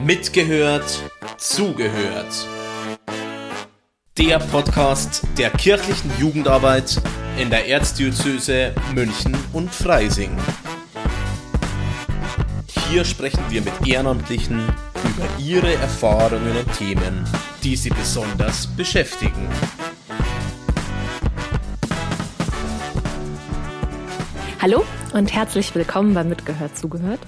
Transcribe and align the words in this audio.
Mitgehört, 0.00 1.00
zugehört. 1.36 2.48
Der 4.18 4.38
Podcast 4.38 5.22
der 5.38 5.50
kirchlichen 5.50 6.10
Jugendarbeit 6.18 7.00
in 7.38 7.50
der 7.50 7.68
Erzdiözese 7.68 8.74
München 8.94 9.36
und 9.52 9.72
Freising. 9.72 10.36
Hier 12.88 13.04
sprechen 13.04 13.44
wir 13.50 13.62
mit 13.62 13.72
Ehrenamtlichen 13.86 14.60
über 15.04 15.28
ihre 15.38 15.74
Erfahrungen 15.74 16.56
und 16.56 16.72
Themen, 16.76 17.24
die 17.62 17.76
sie 17.76 17.90
besonders 17.90 18.66
beschäftigen. 18.66 19.46
Hallo 24.60 24.84
und 25.12 25.32
herzlich 25.32 25.72
willkommen 25.74 26.14
bei 26.14 26.24
Mitgehört 26.24 26.76
zugehört. 26.76 27.20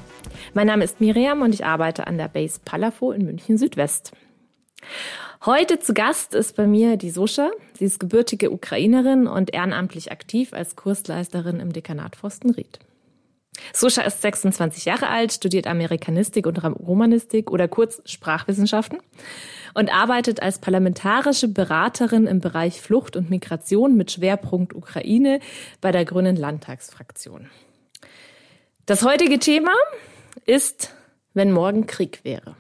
Mein 0.53 0.67
Name 0.67 0.85
ist 0.85 1.01
Miriam 1.01 1.43
und 1.43 1.55
ich 1.55 1.65
arbeite 1.65 2.07
an 2.07 2.19
der 2.19 2.29
Base 2.29 2.61
Palafo 2.65 3.13
in 3.13 3.25
München 3.25 3.57
Südwest. 3.57 4.13
Heute 5.47 5.79
zu 5.79 5.95
Gast 5.95 6.35
ist 6.35 6.57
bei 6.57 6.67
mir 6.67 6.97
die 6.97 7.11
Soscha. 7.11 7.51
Sie 7.79 7.85
ist 7.85 7.99
gebürtige 7.99 8.51
Ukrainerin 8.51 9.27
und 9.27 9.55
ehrenamtlich 9.55 10.13
aktiv 10.13 10.53
als 10.53 10.77
Kursleisterin 10.77 11.61
im 11.61 11.73
Dekanat 11.73 12.17
Forstenried. 12.17 12.79
Soscha 13.73 14.03
ist 14.03 14.21
26 14.23 14.85
Jahre 14.85 15.09
alt, 15.09 15.33
studiert 15.33 15.67
Amerikanistik 15.67 16.47
und 16.47 16.63
Romanistik 16.65 17.51
oder 17.51 17.69
kurz 17.69 18.03
Sprachwissenschaften 18.05 18.99
und 19.75 19.93
arbeitet 19.93 20.43
als 20.43 20.59
parlamentarische 20.59 21.49
Beraterin 21.49 22.27
im 22.27 22.41
Bereich 22.41 22.81
Flucht 22.81 23.17
und 23.17 23.31
Migration 23.31 23.97
mit 23.97 24.13
Schwerpunkt 24.13 24.75
Ukraine 24.75 25.41
bei 25.81 25.93
der 25.93 26.05
Grünen 26.05 26.37
Landtagsfraktion. 26.37 27.49
Das 28.87 29.05
heutige 29.05 29.39
Thema 29.39 29.73
ist, 30.47 30.95
wenn 31.33 31.53
morgen 31.53 31.87
Krieg 31.87 32.21
wäre. 32.25 32.57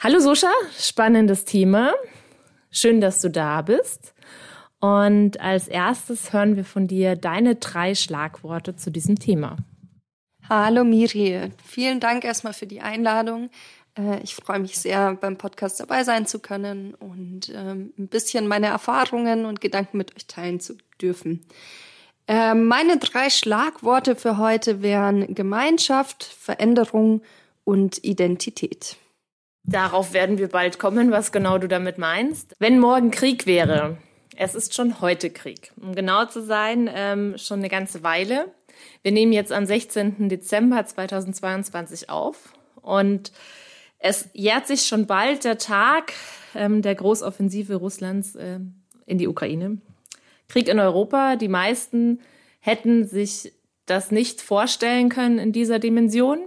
Hallo 0.00 0.20
Soscha, 0.20 0.52
spannendes 0.78 1.44
Thema. 1.44 1.92
Schön, 2.70 3.00
dass 3.00 3.20
du 3.20 3.30
da 3.30 3.62
bist. 3.62 4.14
Und 4.80 5.40
als 5.40 5.66
erstes 5.66 6.32
hören 6.32 6.56
wir 6.56 6.64
von 6.64 6.86
dir 6.86 7.16
deine 7.16 7.56
drei 7.56 7.94
Schlagworte 7.94 8.76
zu 8.76 8.90
diesem 8.90 9.18
Thema. 9.18 9.56
Hallo 10.48 10.84
Miri, 10.84 11.50
vielen 11.66 12.00
Dank 12.00 12.24
erstmal 12.24 12.52
für 12.54 12.66
die 12.66 12.80
Einladung. 12.80 13.50
Äh, 13.98 14.22
ich 14.22 14.34
freue 14.34 14.60
mich 14.60 14.78
sehr, 14.78 15.14
beim 15.14 15.36
Podcast 15.36 15.80
dabei 15.80 16.04
sein 16.04 16.26
zu 16.26 16.38
können 16.38 16.94
und 16.94 17.52
ähm, 17.54 17.92
ein 17.98 18.08
bisschen 18.08 18.46
meine 18.46 18.66
Erfahrungen 18.66 19.44
und 19.44 19.60
Gedanken 19.60 19.98
mit 19.98 20.14
euch 20.16 20.26
teilen 20.26 20.60
zu 20.60 20.78
dürfen. 21.02 21.44
Äh, 22.28 22.54
meine 22.54 22.98
drei 22.98 23.30
Schlagworte 23.30 24.14
für 24.14 24.36
heute 24.36 24.82
wären 24.82 25.34
Gemeinschaft, 25.34 26.24
Veränderung 26.24 27.22
und 27.64 28.04
Identität. 28.04 28.96
Darauf 29.64 30.12
werden 30.12 30.38
wir 30.38 30.48
bald 30.48 30.78
kommen, 30.78 31.10
was 31.10 31.32
genau 31.32 31.58
du 31.58 31.68
damit 31.68 31.96
meinst. 31.96 32.54
Wenn 32.58 32.78
morgen 32.78 33.10
Krieg 33.10 33.46
wäre, 33.46 33.96
es 34.36 34.54
ist 34.54 34.74
schon 34.74 35.00
heute 35.00 35.30
Krieg. 35.30 35.72
Um 35.80 35.94
genau 35.94 36.26
zu 36.26 36.42
sein, 36.42 36.88
ähm, 36.92 37.36
schon 37.38 37.60
eine 37.60 37.68
ganze 37.70 38.02
Weile. 38.02 38.52
Wir 39.02 39.12
nehmen 39.12 39.32
jetzt 39.32 39.50
am 39.50 39.64
16. 39.64 40.28
Dezember 40.28 40.84
2022 40.84 42.10
auf 42.10 42.52
und 42.82 43.32
es 43.98 44.28
jährt 44.32 44.66
sich 44.66 44.82
schon 44.82 45.06
bald 45.06 45.44
der 45.44 45.58
Tag 45.58 46.12
ähm, 46.54 46.82
der 46.82 46.94
Großoffensive 46.94 47.74
Russlands 47.74 48.36
äh, 48.36 48.60
in 49.06 49.18
die 49.18 49.28
Ukraine. 49.28 49.78
Krieg 50.48 50.68
in 50.68 50.80
Europa. 50.80 51.36
Die 51.36 51.48
meisten 51.48 52.20
hätten 52.60 53.06
sich 53.06 53.52
das 53.86 54.10
nicht 54.10 54.40
vorstellen 54.40 55.08
können 55.08 55.38
in 55.38 55.52
dieser 55.52 55.78
Dimension 55.78 56.38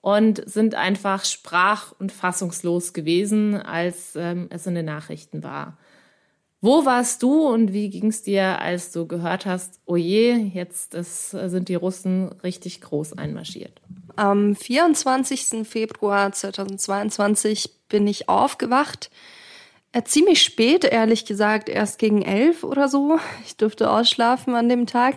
und 0.00 0.42
sind 0.48 0.74
einfach 0.74 1.24
sprach- 1.24 1.92
und 1.98 2.12
fassungslos 2.12 2.92
gewesen, 2.92 3.54
als 3.56 4.16
ähm, 4.16 4.48
es 4.50 4.66
in 4.66 4.74
den 4.74 4.84
Nachrichten 4.84 5.42
war. 5.42 5.78
Wo 6.60 6.86
warst 6.86 7.22
du 7.22 7.46
und 7.46 7.72
wie 7.72 7.90
ging 7.90 8.06
es 8.06 8.22
dir, 8.22 8.60
als 8.60 8.90
du 8.90 9.06
gehört 9.06 9.44
hast, 9.44 9.80
oh 9.84 9.96
je, 9.96 10.32
jetzt 10.32 10.94
ist, 10.94 11.30
sind 11.30 11.68
die 11.68 11.74
Russen 11.74 12.32
richtig 12.42 12.80
groß 12.80 13.18
einmarschiert? 13.18 13.82
Am 14.16 14.54
24. 14.54 15.66
Februar 15.68 16.32
2022 16.32 17.70
bin 17.88 18.06
ich 18.06 18.30
aufgewacht 18.30 19.10
ziemlich 20.02 20.42
spät, 20.42 20.84
ehrlich 20.84 21.24
gesagt, 21.24 21.68
erst 21.68 21.98
gegen 21.98 22.22
elf 22.22 22.64
oder 22.64 22.88
so. 22.88 23.18
Ich 23.46 23.56
durfte 23.56 23.90
ausschlafen 23.90 24.54
an 24.54 24.68
dem 24.68 24.86
Tag. 24.86 25.16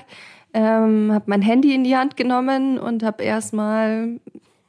Ähm, 0.53 1.11
habe 1.11 1.25
mein 1.27 1.41
Handy 1.41 1.73
in 1.73 1.83
die 1.83 1.95
Hand 1.95 2.17
genommen 2.17 2.79
und 2.79 3.03
habe 3.03 3.23
erstmal 3.23 4.19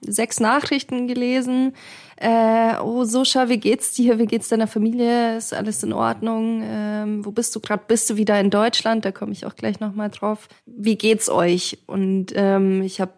sechs 0.01 0.41
Nachrichten 0.41 1.09
gelesen. 1.09 1.75
Äh, 2.17 2.77
oh, 2.83 3.05
Soscha, 3.05 3.49
wie 3.49 3.59
geht's 3.59 3.93
dir? 3.93 4.19
Wie 4.19 4.27
geht's 4.27 4.49
deiner 4.49 4.67
Familie? 4.67 5.37
Ist 5.37 5.55
alles 5.55 5.83
in 5.83 5.93
Ordnung? 5.93 6.63
Ähm, 6.65 7.25
wo 7.25 7.31
bist 7.31 7.55
du 7.55 7.61
gerade? 7.61 7.85
Bist 7.87 8.11
du 8.11 8.17
wieder 8.17 8.41
in 8.41 8.51
Deutschland? 8.51 9.05
Da 9.05 9.13
komme 9.13 9.33
ich 9.33 9.47
auch 9.47 9.55
gleich 9.55 9.79
nochmal 9.79 10.11
drauf. 10.11 10.49
Wie 10.67 10.97
geht's 10.97 11.29
euch? 11.29 11.79
Und 11.87 12.33
ähm, 12.35 12.83
ich 12.83 13.01
habe 13.01 13.13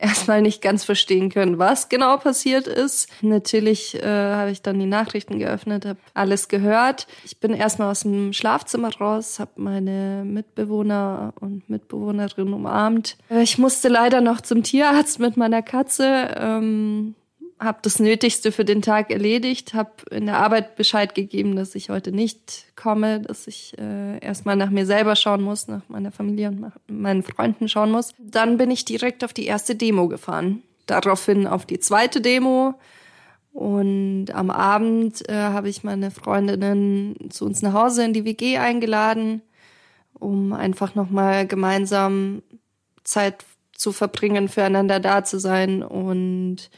erstmal 0.00 0.42
nicht 0.42 0.62
ganz 0.62 0.84
verstehen 0.84 1.30
können, 1.30 1.58
was 1.58 1.88
genau 1.88 2.16
passiert 2.16 2.66
ist. 2.66 3.08
Natürlich 3.20 3.94
äh, 4.02 4.06
habe 4.06 4.50
ich 4.50 4.62
dann 4.62 4.78
die 4.78 4.86
Nachrichten 4.86 5.38
geöffnet, 5.38 5.84
habe 5.84 5.98
alles 6.14 6.48
gehört. 6.48 7.06
Ich 7.24 7.38
bin 7.38 7.52
erstmal 7.52 7.90
aus 7.90 8.00
dem 8.00 8.32
Schlafzimmer 8.32 8.94
raus, 8.96 9.38
habe 9.38 9.52
meine 9.56 10.22
Mitbewohner 10.24 11.34
und 11.40 11.68
Mitbewohnerin 11.68 12.52
umarmt. 12.52 13.16
Äh, 13.30 13.42
ich 13.42 13.58
musste 13.58 13.88
leider 13.88 14.20
noch 14.20 14.40
zum 14.40 14.62
Tierarzt 14.62 15.18
mit 15.18 15.36
meiner 15.36 15.62
Katze. 15.62 16.34
Ähm, 16.36 17.14
habe 17.60 17.78
das 17.82 17.98
Nötigste 17.98 18.52
für 18.52 18.64
den 18.64 18.80
Tag 18.80 19.10
erledigt, 19.10 19.74
habe 19.74 19.90
in 20.10 20.26
der 20.26 20.38
Arbeit 20.38 20.76
Bescheid 20.76 21.14
gegeben, 21.14 21.56
dass 21.56 21.74
ich 21.74 21.90
heute 21.90 22.10
nicht 22.10 22.64
komme, 22.74 23.20
dass 23.20 23.46
ich 23.46 23.76
äh, 23.78 24.18
erstmal 24.18 24.56
nach 24.56 24.70
mir 24.70 24.86
selber 24.86 25.14
schauen 25.14 25.42
muss, 25.42 25.68
nach 25.68 25.82
meiner 25.88 26.10
Familie 26.10 26.48
und 26.48 26.60
nach 26.60 26.76
meinen 26.88 27.22
Freunden 27.22 27.68
schauen 27.68 27.90
muss. 27.90 28.14
Dann 28.18 28.56
bin 28.56 28.70
ich 28.70 28.86
direkt 28.86 29.22
auf 29.24 29.34
die 29.34 29.44
erste 29.44 29.74
Demo 29.74 30.08
gefahren. 30.08 30.62
Daraufhin 30.86 31.46
auf 31.46 31.66
die 31.66 31.78
zweite 31.78 32.22
Demo. 32.22 32.74
Und 33.52 34.30
am 34.32 34.50
Abend 34.50 35.28
äh, 35.28 35.34
habe 35.34 35.68
ich 35.68 35.84
meine 35.84 36.10
Freundinnen 36.10 37.30
zu 37.30 37.44
uns 37.44 37.60
nach 37.60 37.74
Hause 37.74 38.04
in 38.04 38.14
die 38.14 38.24
WG 38.24 38.56
eingeladen, 38.56 39.42
um 40.14 40.54
einfach 40.54 40.94
nochmal 40.94 41.46
gemeinsam 41.46 42.42
Zeit 43.04 43.44
zu 43.74 43.92
verbringen, 43.92 44.48
füreinander 44.48 45.00
da 45.00 45.24
zu 45.24 45.38
sein 45.38 45.82
und 45.82 46.70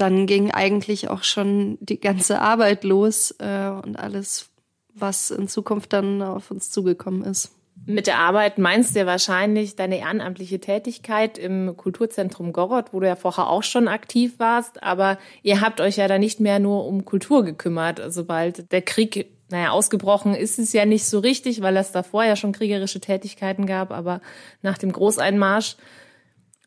dann 0.00 0.26
ging 0.26 0.50
eigentlich 0.50 1.08
auch 1.08 1.22
schon 1.22 1.78
die 1.80 2.00
ganze 2.00 2.40
Arbeit 2.40 2.84
los 2.84 3.34
äh, 3.38 3.68
und 3.68 3.98
alles, 3.98 4.50
was 4.94 5.30
in 5.30 5.48
Zukunft 5.48 5.92
dann 5.92 6.22
auf 6.22 6.50
uns 6.50 6.70
zugekommen 6.70 7.22
ist. 7.22 7.52
Mit 7.86 8.06
der 8.06 8.18
Arbeit 8.18 8.58
meinst 8.58 8.94
du 8.94 9.00
ja 9.00 9.06
wahrscheinlich 9.06 9.74
deine 9.74 9.98
ehrenamtliche 9.98 10.60
Tätigkeit 10.60 11.38
im 11.38 11.76
Kulturzentrum 11.76 12.52
Gorod, 12.52 12.92
wo 12.92 13.00
du 13.00 13.06
ja 13.06 13.16
vorher 13.16 13.48
auch 13.48 13.62
schon 13.62 13.88
aktiv 13.88 14.38
warst. 14.38 14.82
Aber 14.82 15.18
ihr 15.42 15.60
habt 15.62 15.80
euch 15.80 15.96
ja 15.96 16.06
da 16.06 16.18
nicht 16.18 16.40
mehr 16.40 16.58
nur 16.58 16.86
um 16.86 17.06
Kultur 17.06 17.42
gekümmert. 17.42 18.02
Sobald 18.08 18.70
der 18.70 18.82
Krieg, 18.82 19.30
naja, 19.50 19.70
ausgebrochen 19.70 20.34
ist 20.34 20.58
es 20.58 20.74
ja 20.74 20.84
nicht 20.84 21.06
so 21.06 21.20
richtig, 21.20 21.62
weil 21.62 21.76
es 21.78 21.90
davor 21.90 22.24
ja 22.24 22.36
schon 22.36 22.52
kriegerische 22.52 23.00
Tätigkeiten 23.00 23.64
gab. 23.64 23.92
Aber 23.92 24.20
nach 24.60 24.76
dem 24.76 24.92
Großeinmarsch 24.92 25.76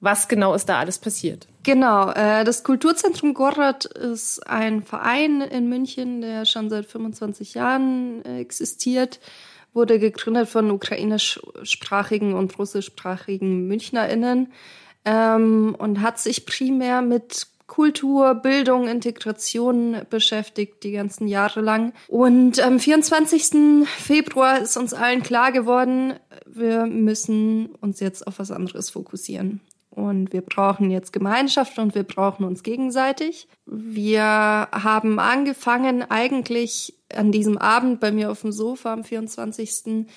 was 0.04 0.28
genau 0.28 0.54
ist 0.54 0.68
da 0.68 0.80
alles 0.80 1.00
passiert? 1.00 1.48
Genau, 1.64 2.12
äh, 2.12 2.44
das 2.44 2.66
Kulturzentrum 2.66 3.34
Gorrat 3.34 3.86
ist 3.86 4.46
ein 4.48 4.84
Verein 4.84 5.40
in 5.40 5.70
München, 5.70 6.20
der 6.20 6.46
schon 6.46 6.70
seit 6.70 6.86
25 6.86 7.54
Jahren 7.54 8.24
äh, 8.26 8.40
existiert, 8.40 9.22
wurde 9.74 10.00
gegründet 10.00 10.50
von 10.50 10.72
ukrainischsprachigen 10.72 12.34
und 12.34 12.60
russischsprachigen 12.60 13.66
MünchnerInnen 13.68 14.52
ähm, 15.06 15.74
und 15.80 16.02
hat 16.02 16.20
sich 16.20 16.46
primär 16.46 17.02
mit 17.02 17.48
Kultur, 17.68 18.36
Bildung, 18.36 18.90
Integration 18.90 20.02
beschäftigt, 20.10 20.84
die 20.84 20.92
ganzen 20.92 21.30
Jahre 21.30 21.62
lang. 21.62 21.94
Und 22.10 22.60
am 22.60 22.78
24. 22.78 23.88
Februar 23.88 24.60
ist 24.60 24.76
uns 24.76 24.94
allen 24.94 25.24
klar 25.24 25.54
geworden, 25.54 26.16
wir 26.46 26.86
müssen 26.88 27.68
uns 27.80 28.02
jetzt 28.02 28.28
auf 28.28 28.38
was 28.40 28.52
anderes 28.52 28.90
fokussieren. 28.90 29.62
Und 29.96 30.34
wir 30.34 30.42
brauchen 30.42 30.90
jetzt 30.90 31.14
Gemeinschaft 31.14 31.78
und 31.78 31.94
wir 31.94 32.04
brauchen 32.04 32.46
uns 32.46 32.64
gegenseitig. 32.64 33.48
Wir 33.66 34.24
haben 34.24 35.20
angefangen 35.20 36.04
eigentlich 36.10 36.96
an 37.14 37.32
diesem 37.32 37.60
Abend 37.60 38.00
bei 38.00 38.12
mir 38.12 38.32
auf 38.32 38.42
dem 38.42 38.52
Sofa 38.52 38.92
am 38.92 39.04
24. 39.04 40.08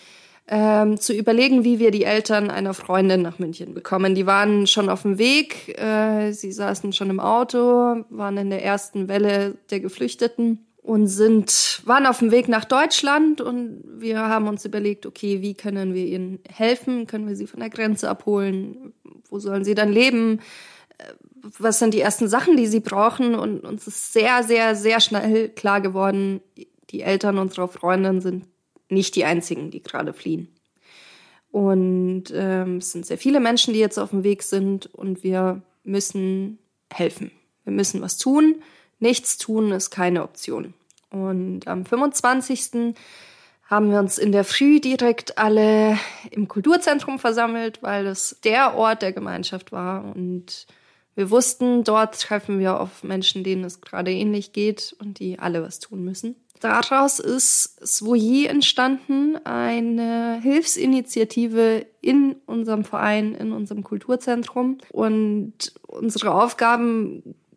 Ähm, 0.49 0.99
zu 0.99 1.13
überlegen, 1.13 1.65
wie 1.65 1.79
wir 1.79 1.91
die 1.91 2.05
Eltern 2.05 2.51
einer 2.51 2.73
Freundin 2.73 3.21
nach 3.21 3.39
München 3.39 3.75
bekommen. 3.75 4.15
Die 4.15 4.27
waren 4.27 4.67
schon 4.67 4.89
auf 4.89 5.03
dem 5.03 5.19
Weg, 5.19 5.77
äh, 5.79 6.33
sie 6.33 6.53
saßen 6.53 6.93
schon 6.93 7.11
im 7.11 7.21
Auto, 7.21 8.05
waren 8.09 8.39
in 8.39 8.51
der 8.51 8.65
ersten 8.65 9.09
Welle 9.09 9.59
der 9.71 9.81
Geflüchteten 9.81 10.66
und 10.87 11.09
sind, 11.09 11.83
waren 11.85 12.07
auf 12.07 12.21
dem 12.21 12.31
Weg 12.31 12.49
nach 12.49 12.65
Deutschland 12.65 13.41
und 13.41 13.83
wir 13.99 14.21
haben 14.21 14.49
uns 14.49 14.65
überlegt, 14.65 15.05
okay, 15.05 15.43
wie 15.43 15.55
können 15.55 15.95
wir 15.95 16.07
ihnen 16.07 16.39
helfen? 16.49 17.07
Können 17.07 17.27
wir 17.27 17.37
sie 17.37 17.47
von 17.47 17.61
der 17.61 17.71
Grenze 17.71 18.09
abholen? 18.09 18.93
Wo 19.29 19.39
sollen 19.39 19.65
sie 19.65 19.75
dann 19.75 19.93
leben? 19.93 20.41
was 21.59 21.79
sind 21.79 21.95
die 21.95 22.01
ersten 22.01 22.29
Sachen, 22.29 22.57
die 22.57 22.67
sie 22.67 22.81
brauchen. 22.81 23.35
Und 23.35 23.61
uns 23.61 23.87
ist 23.87 24.13
sehr, 24.13 24.43
sehr, 24.43 24.75
sehr 24.75 25.01
schnell 25.01 25.49
klar 25.49 25.81
geworden, 25.81 26.41
die 26.91 27.03
Eltern 27.03 27.39
unserer 27.39 27.69
Freundin 27.69 28.21
sind 28.21 28.47
nicht 28.89 29.17
die 29.17 29.25
einzigen, 29.25 29.71
die 29.71 29.83
gerade 29.83 30.13
fliehen. 30.13 30.49
Und 31.51 32.25
ähm, 32.35 32.79
es 32.79 32.93
sind 32.93 33.07
sehr 33.07 33.19
viele 33.19 33.41
Menschen, 33.41 33.73
die 33.73 33.81
jetzt 33.81 33.99
auf 33.99 34.11
dem 34.11 34.25
Weg 34.25 34.43
sind 34.43 34.87
und 34.95 35.25
wir 35.25 35.63
müssen 35.85 36.59
helfen. 36.93 37.31
Wir 37.65 37.73
müssen 37.73 38.01
was 38.01 38.19
tun. 38.19 38.57
Nichts 38.99 39.39
tun 39.39 39.73
ist 39.73 39.91
keine 39.91 40.23
Option. 40.23 40.75
Und 41.11 41.69
am 41.69 41.85
25. 41.85 42.95
haben 43.65 43.91
wir 43.91 43.99
uns 43.99 44.19
in 44.19 44.33
der 44.33 44.45
Früh 44.45 44.81
direkt 44.81 45.39
alle 45.39 45.99
im 46.31 46.49
Kulturzentrum 46.49 47.19
versammelt, 47.19 47.83
weil 47.83 48.07
es 48.07 48.39
der 48.45 48.75
Ort 48.77 49.03
der 49.03 49.13
Gemeinschaft 49.13 49.73
war. 49.73 50.05
Und 50.15 50.67
wir 51.15 51.31
wussten, 51.31 51.85
dort 51.85 52.21
treffen 52.21 52.59
wir 52.59 52.81
auf 52.81 53.03
Menschen, 53.03 53.45
denen 53.45 53.65
es 53.65 53.81
gerade 53.81 54.13
ähnlich 54.13 54.53
geht 54.53 54.95
und 54.99 55.19
die 55.19 55.39
alle 55.39 55.63
was 55.63 55.79
tun 55.79 56.05
müssen. 56.05 56.37
Daraus 56.61 57.19
ist 57.19 57.87
Svoyer 57.87 58.49
entstanden, 58.49 59.37
eine 59.45 60.41
Hilfsinitiative 60.43 61.87
in 62.01 62.37
unserem 62.47 62.85
Verein, 62.85 63.35
in 63.35 63.53
unserem 63.53 63.85
Kulturzentrum. 63.85 64.79
Und 64.91 65.75
unsere 65.87 66.33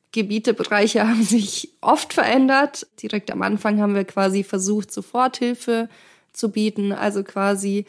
Aufgabengebiete, 0.10 0.54
Bereiche 0.54 1.02
haben 1.08 1.24
sich 1.24 1.70
oft 1.82 2.14
verändert. 2.14 2.88
Direkt 3.02 3.32
am 3.32 3.42
Anfang 3.42 3.82
haben 3.82 3.96
wir 3.96 4.06
quasi 4.06 4.44
versucht, 4.44 4.92
Soforthilfe 4.92 5.90
zu 6.34 6.50
bieten, 6.52 6.92
also 6.92 7.24
quasi 7.24 7.86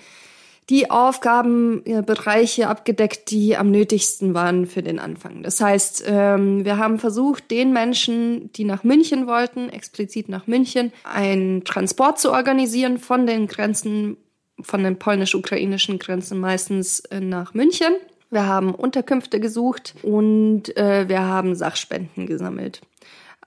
die 0.69 0.89
Aufgabenbereiche 0.89 2.69
abgedeckt, 2.69 3.33
die 3.33 3.57
am 3.57 3.73
nötigsten 3.73 4.35
waren 4.35 4.67
für 4.67 4.85
den 4.85 5.01
Anfang. 5.01 5.43
Das 5.43 5.61
heißt, 5.61 6.05
ähm, 6.07 6.65
wir 6.65 6.77
haben 6.77 7.01
versucht, 7.01 7.51
den 7.51 7.73
Menschen, 7.73 8.53
die 8.53 8.63
nach 8.63 8.85
München 8.85 9.27
wollten, 9.27 9.69
explizit 9.69 10.29
nach 10.29 10.47
München, 10.47 10.93
einen 11.03 11.65
Transport 11.65 12.21
zu 12.21 12.31
organisieren 12.31 12.99
von 12.99 13.27
den 13.27 13.49
Grenzen, 13.49 14.17
von 14.61 14.85
den 14.85 14.97
polnisch-ukrainischen 14.97 15.99
Grenzen 15.99 16.39
meistens 16.39 17.01
äh, 17.01 17.19
nach 17.19 17.53
München. 17.53 17.95
Wir 18.31 18.47
haben 18.47 18.75
Unterkünfte 18.75 19.41
gesucht 19.41 19.95
und 20.03 20.77
äh, 20.77 21.09
wir 21.09 21.21
haben 21.21 21.55
Sachspenden 21.55 22.27
gesammelt. 22.27 22.81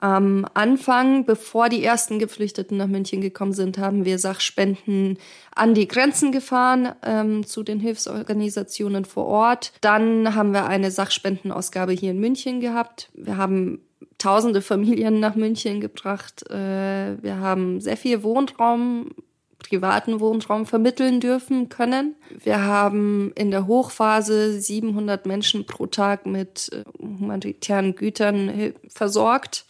Am 0.00 0.44
Anfang, 0.52 1.24
bevor 1.24 1.70
die 1.70 1.82
ersten 1.82 2.18
Geflüchteten 2.18 2.76
nach 2.76 2.88
München 2.88 3.22
gekommen 3.22 3.54
sind, 3.54 3.78
haben 3.78 4.04
wir 4.04 4.18
Sachspenden 4.18 5.18
an 5.54 5.72
die 5.72 5.88
Grenzen 5.88 6.30
gefahren 6.30 6.90
ähm, 7.02 7.46
zu 7.46 7.62
den 7.62 7.80
Hilfsorganisationen 7.80 9.06
vor 9.06 9.24
Ort. 9.26 9.72
Dann 9.80 10.34
haben 10.34 10.52
wir 10.52 10.66
eine 10.66 10.90
Sachspendenausgabe 10.90 11.92
hier 11.92 12.10
in 12.10 12.20
München 12.20 12.60
gehabt. 12.60 13.08
Wir 13.14 13.38
haben 13.38 13.80
tausende 14.18 14.60
Familien 14.60 15.20
nach 15.20 15.36
München 15.36 15.80
gebracht. 15.80 16.50
Äh, 16.50 17.22
wir 17.22 17.38
haben 17.38 17.80
sehr 17.80 17.96
viel 17.96 18.22
Wohnraum 18.22 19.12
privaten 19.64 20.20
Wohnraum 20.20 20.66
vermitteln 20.66 21.20
dürfen 21.20 21.68
können. 21.68 22.16
Wir 22.42 22.62
haben 22.62 23.32
in 23.34 23.50
der 23.50 23.66
Hochphase 23.66 24.60
700 24.60 25.26
Menschen 25.26 25.66
pro 25.66 25.86
Tag 25.86 26.26
mit 26.26 26.70
äh, 26.72 26.84
humanitären 27.00 27.94
Gütern 27.94 28.74
versorgt. 28.88 29.64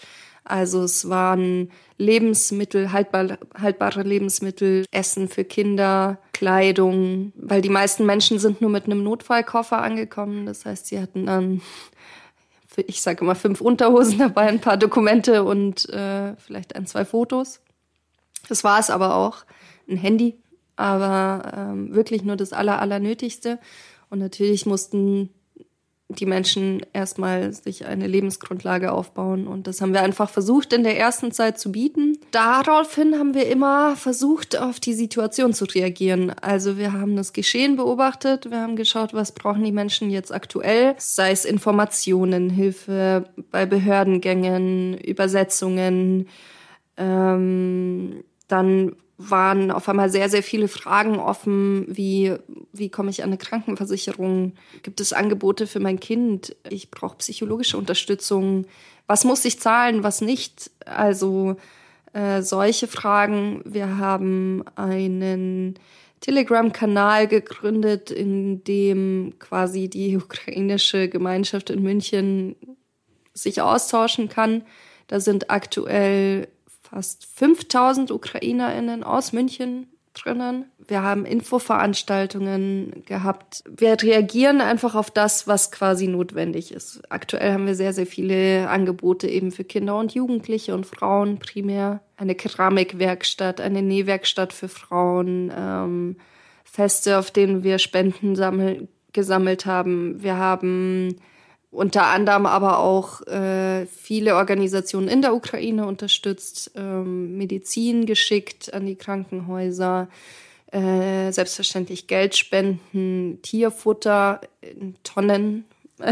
Also 0.44 0.82
es 0.82 1.08
waren 1.08 1.70
Lebensmittel, 1.96 2.93
haltbar, 2.93 3.38
haltbare 3.58 4.02
Lebensmittel, 4.02 4.85
Essen 4.91 5.29
für 5.29 5.44
Kinder, 5.44 6.19
Kleidung, 6.32 7.32
weil 7.37 7.62
die 7.62 7.70
meisten 7.70 8.05
Menschen 8.05 8.38
sind 8.38 8.61
nur 8.61 8.70
mit 8.70 8.85
einem 8.85 9.02
Notfallkoffer 9.02 9.81
angekommen. 9.81 10.44
Das 10.44 10.67
heißt, 10.67 10.88
sie 10.88 11.00
hatten 11.00 11.26
dann, 11.26 11.62
ich 12.76 13.00
sage 13.00 13.25
immer, 13.25 13.37
fünf 13.37 13.62
Unterhosen 13.62 14.19
dabei, 14.19 14.49
ein 14.49 14.61
paar 14.61 14.76
Dokumente 14.76 15.44
und 15.44 15.88
äh, 15.88 16.37
vielleicht 16.37 16.76
ein, 16.76 16.87
zwei 16.87 17.06
Fotos. 17.06 17.61
Das 18.49 18.64
war 18.64 18.79
es 18.79 18.90
aber 18.90 19.14
auch. 19.14 19.44
Ein 19.89 19.97
Handy, 19.97 20.37
aber 20.77 21.53
ähm, 21.57 21.95
wirklich 21.95 22.25
nur 22.25 22.37
das 22.37 22.53
Aller, 22.53 22.81
Allernötigste. 22.81 23.59
Und 24.11 24.19
natürlich 24.19 24.67
mussten 24.67 25.31
die 26.09 26.27
Menschen 26.27 26.83
erstmal 26.93 27.53
sich 27.53 27.87
eine 27.87 28.07
Lebensgrundlage 28.07 28.93
aufbauen. 28.93 29.47
Und 29.47 29.67
das 29.67 29.81
haben 29.81 29.95
wir 29.95 30.03
einfach 30.03 30.29
versucht 30.29 30.73
in 30.73 30.85
der 30.85 30.99
ersten 30.99 31.33
Zeit 31.33 31.59
zu 31.59 31.73
bieten. 31.73 32.19
Daraufhin 32.31 33.19
haben 33.19 33.35
wir 33.35 33.49
immer 33.49 33.97
versucht, 33.97 34.59
auf 34.59 34.81
die 34.81 34.93
Situation 34.93 35.55
zu 35.55 35.65
reagieren. 35.65 36.31
Also 36.41 36.77
wir 36.77 36.93
haben 36.93 37.17
das 37.17 37.33
Geschehen 37.33 37.77
beobachtet, 37.77 38.51
wir 38.51 38.61
haben 38.61 38.77
geschaut, 38.77 39.15
was 39.15 39.33
brauchen 39.33 39.65
die 39.65 39.73
Menschen 39.73 40.11
jetzt 40.11 40.33
aktuell, 40.33 40.95
sei 40.99 41.31
es 41.31 41.45
Informationen, 41.45 42.51
Hilfe 42.51 43.25
bei 43.51 43.65
Behördengängen, 43.65 44.99
Übersetzungen. 44.99 46.29
Ähm, 46.97 48.25
dann 48.47 48.95
waren 49.16 49.70
auf 49.70 49.88
einmal 49.88 50.11
sehr, 50.11 50.28
sehr 50.28 50.43
viele 50.43 50.69
Fragen 50.69 51.19
offen, 51.19 51.87
wie, 51.88 52.34
wie 52.72 52.88
komme 52.88 53.11
ich 53.11 53.22
an 53.22 53.28
eine 53.28 53.38
Krankenversicherung? 53.38 54.55
Gibt 54.82 55.00
es 55.00 55.12
Angebote 55.12 55.66
für 55.66 55.81
mein 55.81 56.00
Kind? 56.00 56.56
Ich 56.69 56.90
brauche 56.90 57.19
psychologische 57.19 57.78
Unterstützung. 57.78 58.66
Was 59.06 59.25
muss 59.25 59.44
ich 59.44 59.61
zahlen, 59.61 60.02
was 60.02 60.20
nicht? 60.20 60.70
Also 60.84 61.56
äh, 62.12 62.43
solche 62.43 62.88
Fragen. 62.88 63.62
Wir 63.64 63.99
haben 63.99 64.64
einen 64.75 65.78
Telegram-Kanal 66.20 67.28
gegründet, 67.28 68.11
in 68.11 68.64
dem 68.64 69.34
quasi 69.38 69.88
die 69.88 70.16
ukrainische 70.16 71.08
Gemeinschaft 71.08 71.70
in 71.70 71.82
München 71.82 72.56
sich 73.34 73.61
austauschen 73.61 74.28
kann. 74.28 74.62
Da 75.06 75.20
sind 75.20 75.50
aktuell 75.50 76.49
fast 76.94 77.26
5000 77.35 78.12
UkrainerInnen 78.12 79.02
aus 79.02 79.32
München 79.32 79.88
drinnen. 80.14 80.67
Wir 80.87 81.02
haben 81.02 81.26
Infoveranstaltungen 81.26 83.02
gehabt. 83.05 83.64
Wir 83.69 84.00
reagieren 84.00 84.61
einfach 84.61 84.94
auf 84.94 85.11
das, 85.11 85.49
was 85.49 85.73
quasi 85.73 86.06
notwendig 86.06 86.73
ist. 86.73 87.02
Aktuell 87.08 87.52
haben 87.52 87.67
wir 87.67 87.75
sehr, 87.75 87.93
sehr 87.93 88.06
viele 88.06 88.69
Angebote 88.69 89.26
eben 89.26 89.50
für 89.50 89.64
Kinder 89.64 89.99
und 89.99 90.14
Jugendliche 90.14 90.73
und 90.73 90.87
Frauen 90.87 91.41
primär. 91.41 92.00
Eine 92.17 92.37
Keramikwerkstatt, 92.37 93.61
eine 93.61 93.82
Nähwerkstatt 93.82 94.52
für 94.52 94.69
Frauen, 94.69 95.52
ähm, 95.56 96.17
Feste, 96.62 97.19
auf 97.19 97.32
denen 97.32 97.64
wir 97.64 97.81
Spenden 97.81 98.37
sammeln, 98.37 98.87
gesammelt 99.12 99.67
haben. 99.67 100.23
Wir 100.23 100.37
haben 100.37 101.17
unter 101.75 102.06
anderem 102.06 102.47
aber 102.47 102.79
auch 102.79 103.21
äh, 103.26 103.87
viele 103.87 104.37
Organisationen 104.37 105.09
in 105.09 105.23
der 105.23 105.35
Ukraine 105.35 105.87
unterstützt, 105.87 106.71
ähm, 106.76 107.37
Medizin 107.37 108.07
geschickt 108.07 108.73
an 108.73 108.87
die 108.87 108.95
Krankenhäuser, 108.95 110.09
äh, 110.73 111.33
selbstverständlich 111.33 112.07
Geldspenden, 112.07 113.40
Tierfutter 113.43 114.40
in 114.61 114.95
Tonnen, 115.02 115.64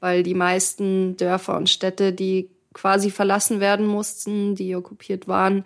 weil 0.00 0.22
die 0.22 0.34
meisten 0.34 1.16
Dörfer 1.16 1.56
und 1.56 1.70
Städte, 1.70 2.12
die 2.12 2.50
quasi 2.74 3.10
verlassen 3.10 3.60
werden 3.60 3.86
mussten, 3.86 4.54
die 4.54 4.76
okkupiert 4.76 5.26
waren, 5.26 5.64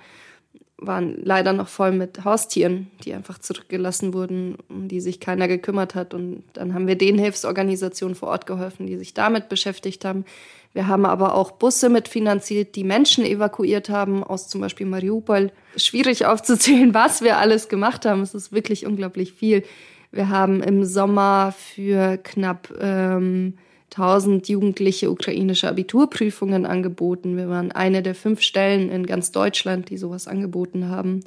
waren 0.80 1.18
leider 1.22 1.52
noch 1.52 1.68
voll 1.68 1.92
mit 1.92 2.24
Haustieren, 2.24 2.90
die 3.04 3.14
einfach 3.14 3.38
zurückgelassen 3.38 4.14
wurden, 4.14 4.56
um 4.68 4.88
die 4.88 5.00
sich 5.00 5.20
keiner 5.20 5.46
gekümmert 5.46 5.94
hat. 5.94 6.14
Und 6.14 6.42
dann 6.54 6.74
haben 6.74 6.86
wir 6.86 6.96
den 6.96 7.18
Hilfsorganisationen 7.18 8.14
vor 8.14 8.28
Ort 8.28 8.46
geholfen, 8.46 8.86
die 8.86 8.96
sich 8.96 9.14
damit 9.14 9.48
beschäftigt 9.48 10.04
haben. 10.04 10.24
Wir 10.72 10.86
haben 10.86 11.04
aber 11.04 11.34
auch 11.34 11.50
Busse 11.52 11.88
mitfinanziert, 11.88 12.76
die 12.76 12.84
Menschen 12.84 13.24
evakuiert 13.24 13.90
haben 13.90 14.22
aus 14.22 14.48
zum 14.48 14.60
Beispiel 14.60 14.86
Mariupol. 14.86 15.50
Schwierig 15.76 16.26
aufzuzählen, 16.26 16.94
was 16.94 17.22
wir 17.22 17.38
alles 17.38 17.68
gemacht 17.68 18.06
haben. 18.06 18.22
Es 18.22 18.34
ist 18.34 18.52
wirklich 18.52 18.86
unglaublich 18.86 19.32
viel. 19.32 19.64
Wir 20.12 20.28
haben 20.28 20.62
im 20.62 20.84
Sommer 20.84 21.54
für 21.56 22.18
knapp 22.18 22.72
ähm, 22.80 23.54
1000 23.90 24.48
jugendliche 24.48 25.10
ukrainische 25.10 25.68
Abiturprüfungen 25.68 26.64
angeboten. 26.64 27.36
Wir 27.36 27.48
waren 27.48 27.72
eine 27.72 28.02
der 28.02 28.14
fünf 28.14 28.40
Stellen 28.40 28.90
in 28.90 29.06
ganz 29.06 29.32
Deutschland, 29.32 29.90
die 29.90 29.98
sowas 29.98 30.28
angeboten 30.28 30.88
haben, 30.88 31.20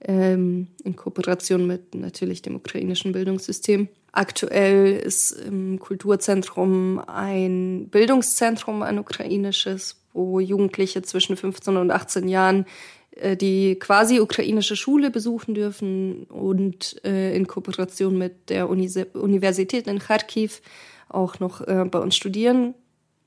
ähm, 0.00 0.68
in 0.84 0.94
Kooperation 0.94 1.66
mit 1.66 1.94
natürlich 1.94 2.42
dem 2.42 2.56
ukrainischen 2.56 3.12
Bildungssystem. 3.12 3.88
Aktuell 4.12 4.96
ist 4.96 5.32
im 5.32 5.78
Kulturzentrum 5.78 7.00
ein 7.06 7.88
Bildungszentrum, 7.90 8.82
ein 8.82 8.98
ukrainisches, 8.98 9.96
wo 10.12 10.40
Jugendliche 10.40 11.02
zwischen 11.02 11.36
15 11.36 11.76
und 11.76 11.90
18 11.90 12.28
Jahren 12.28 12.66
äh, 13.16 13.36
die 13.36 13.78
quasi 13.78 14.20
ukrainische 14.20 14.76
Schule 14.76 15.10
besuchen 15.10 15.54
dürfen 15.54 16.24
und 16.24 16.96
äh, 17.04 17.36
in 17.36 17.46
Kooperation 17.46 18.16
mit 18.16 18.48
der 18.48 18.68
Universität 18.70 19.86
in 19.86 19.98
Kharkiv 19.98 20.62
auch 21.08 21.40
noch 21.40 21.60
äh, 21.60 21.84
bei 21.90 21.98
uns 21.98 22.16
studieren 22.16 22.74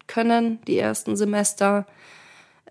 können, 0.08 0.60
die 0.68 0.78
ersten 0.78 1.16
Semester. 1.16 1.86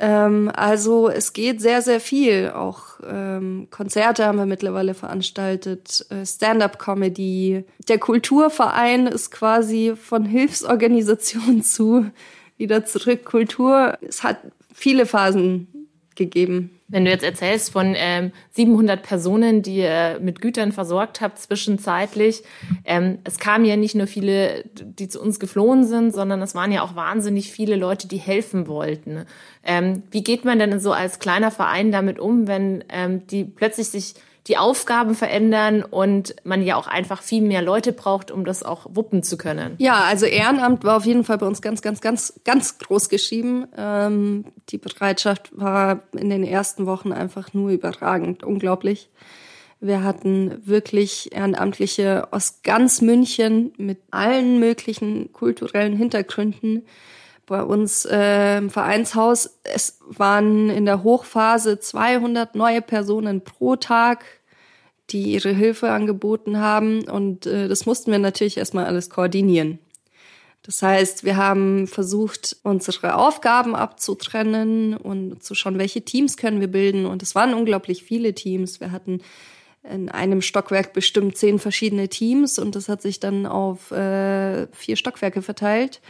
Ähm, 0.00 0.50
also 0.54 1.08
es 1.08 1.32
geht 1.32 1.60
sehr, 1.60 1.82
sehr 1.82 2.00
viel. 2.00 2.50
Auch 2.50 3.00
ähm, 3.08 3.68
Konzerte 3.70 4.26
haben 4.26 4.38
wir 4.38 4.46
mittlerweile 4.46 4.94
veranstaltet, 4.94 6.06
äh, 6.10 6.24
Stand-up-Comedy. 6.24 7.64
Der 7.88 7.98
Kulturverein 7.98 9.06
ist 9.06 9.30
quasi 9.30 9.94
von 9.96 10.24
Hilfsorganisation 10.24 11.62
zu 11.62 12.10
wieder 12.56 12.84
zurück 12.84 13.24
Kultur. 13.24 13.98
Es 14.02 14.22
hat 14.22 14.38
viele 14.74 15.06
Phasen 15.06 15.77
gegeben. 16.18 16.78
Wenn 16.88 17.06
du 17.06 17.10
jetzt 17.10 17.24
erzählst 17.24 17.72
von 17.72 17.94
ähm, 17.96 18.32
700 18.50 19.02
Personen, 19.02 19.62
die 19.62 19.78
ihr 19.78 20.18
mit 20.20 20.42
Gütern 20.42 20.72
versorgt 20.72 21.22
habt 21.22 21.38
zwischenzeitlich, 21.38 22.42
ähm, 22.84 23.18
es 23.24 23.38
kamen 23.38 23.64
ja 23.64 23.76
nicht 23.76 23.94
nur 23.94 24.06
viele, 24.06 24.64
die 24.74 25.08
zu 25.08 25.20
uns 25.20 25.40
geflohen 25.40 25.86
sind, 25.86 26.12
sondern 26.12 26.42
es 26.42 26.54
waren 26.54 26.72
ja 26.72 26.82
auch 26.82 26.94
wahnsinnig 26.96 27.50
viele 27.50 27.76
Leute, 27.76 28.08
die 28.08 28.18
helfen 28.18 28.66
wollten. 28.66 29.24
Ähm, 29.64 30.02
wie 30.10 30.22
geht 30.22 30.44
man 30.44 30.58
denn 30.58 30.78
so 30.80 30.92
als 30.92 31.18
kleiner 31.18 31.50
Verein 31.50 31.92
damit 31.92 32.18
um, 32.18 32.46
wenn 32.46 32.84
ähm, 32.90 33.26
die 33.26 33.44
plötzlich 33.44 33.88
sich 33.88 34.14
die 34.48 34.56
Aufgaben 34.56 35.14
verändern 35.14 35.82
und 35.82 36.34
man 36.42 36.62
ja 36.62 36.76
auch 36.76 36.86
einfach 36.86 37.22
viel 37.22 37.42
mehr 37.42 37.62
Leute 37.62 37.92
braucht, 37.92 38.30
um 38.30 38.44
das 38.44 38.62
auch 38.62 38.86
wuppen 38.88 39.22
zu 39.22 39.36
können. 39.36 39.74
Ja, 39.78 40.04
also 40.04 40.26
Ehrenamt 40.26 40.84
war 40.84 40.96
auf 40.96 41.04
jeden 41.04 41.24
Fall 41.24 41.38
bei 41.38 41.46
uns 41.46 41.60
ganz, 41.60 41.82
ganz, 41.82 42.00
ganz, 42.00 42.40
ganz 42.44 42.78
groß 42.78 43.10
geschrieben. 43.10 43.66
Ähm, 43.76 44.46
die 44.70 44.78
Bereitschaft 44.78 45.50
war 45.52 46.02
in 46.12 46.30
den 46.30 46.44
ersten 46.44 46.86
Wochen 46.86 47.12
einfach 47.12 47.52
nur 47.52 47.70
überragend, 47.70 48.42
unglaublich. 48.42 49.10
Wir 49.80 50.02
hatten 50.02 50.66
wirklich 50.66 51.32
Ehrenamtliche 51.32 52.28
aus 52.32 52.62
ganz 52.64 53.00
München 53.00 53.72
mit 53.76 53.98
allen 54.10 54.58
möglichen 54.58 55.32
kulturellen 55.32 55.96
Hintergründen 55.96 56.84
bei 57.46 57.62
uns 57.62 58.04
äh, 58.04 58.58
im 58.58 58.70
Vereinshaus. 58.70 59.58
Es 59.64 60.00
waren 60.06 60.70
in 60.70 60.84
der 60.84 61.02
Hochphase 61.02 61.80
200 61.80 62.54
neue 62.54 62.82
Personen 62.82 63.42
pro 63.42 63.76
Tag 63.76 64.24
die 65.10 65.32
ihre 65.32 65.52
Hilfe 65.52 65.90
angeboten 65.90 66.58
haben. 66.58 67.08
Und 67.08 67.46
äh, 67.46 67.68
das 67.68 67.86
mussten 67.86 68.10
wir 68.10 68.18
natürlich 68.18 68.58
erstmal 68.58 68.86
alles 68.86 69.10
koordinieren. 69.10 69.78
Das 70.62 70.82
heißt, 70.82 71.24
wir 71.24 71.36
haben 71.36 71.86
versucht, 71.86 72.56
unsere 72.62 73.14
Aufgaben 73.14 73.74
abzutrennen 73.74 74.96
und 74.96 75.42
zu 75.42 75.54
schauen, 75.54 75.78
welche 75.78 76.02
Teams 76.02 76.36
können 76.36 76.60
wir 76.60 76.68
bilden. 76.68 77.06
Und 77.06 77.22
es 77.22 77.34
waren 77.34 77.54
unglaublich 77.54 78.04
viele 78.04 78.34
Teams. 78.34 78.80
Wir 78.80 78.92
hatten 78.92 79.22
in 79.82 80.08
einem 80.08 80.42
Stockwerk 80.42 80.92
bestimmt 80.92 81.36
zehn 81.36 81.58
verschiedene 81.58 82.08
Teams 82.08 82.58
und 82.58 82.74
das 82.74 82.88
hat 82.88 83.00
sich 83.00 83.20
dann 83.20 83.46
auf 83.46 83.90
äh, 83.90 84.66
vier 84.72 84.96
Stockwerke 84.96 85.40
verteilt. 85.40 86.00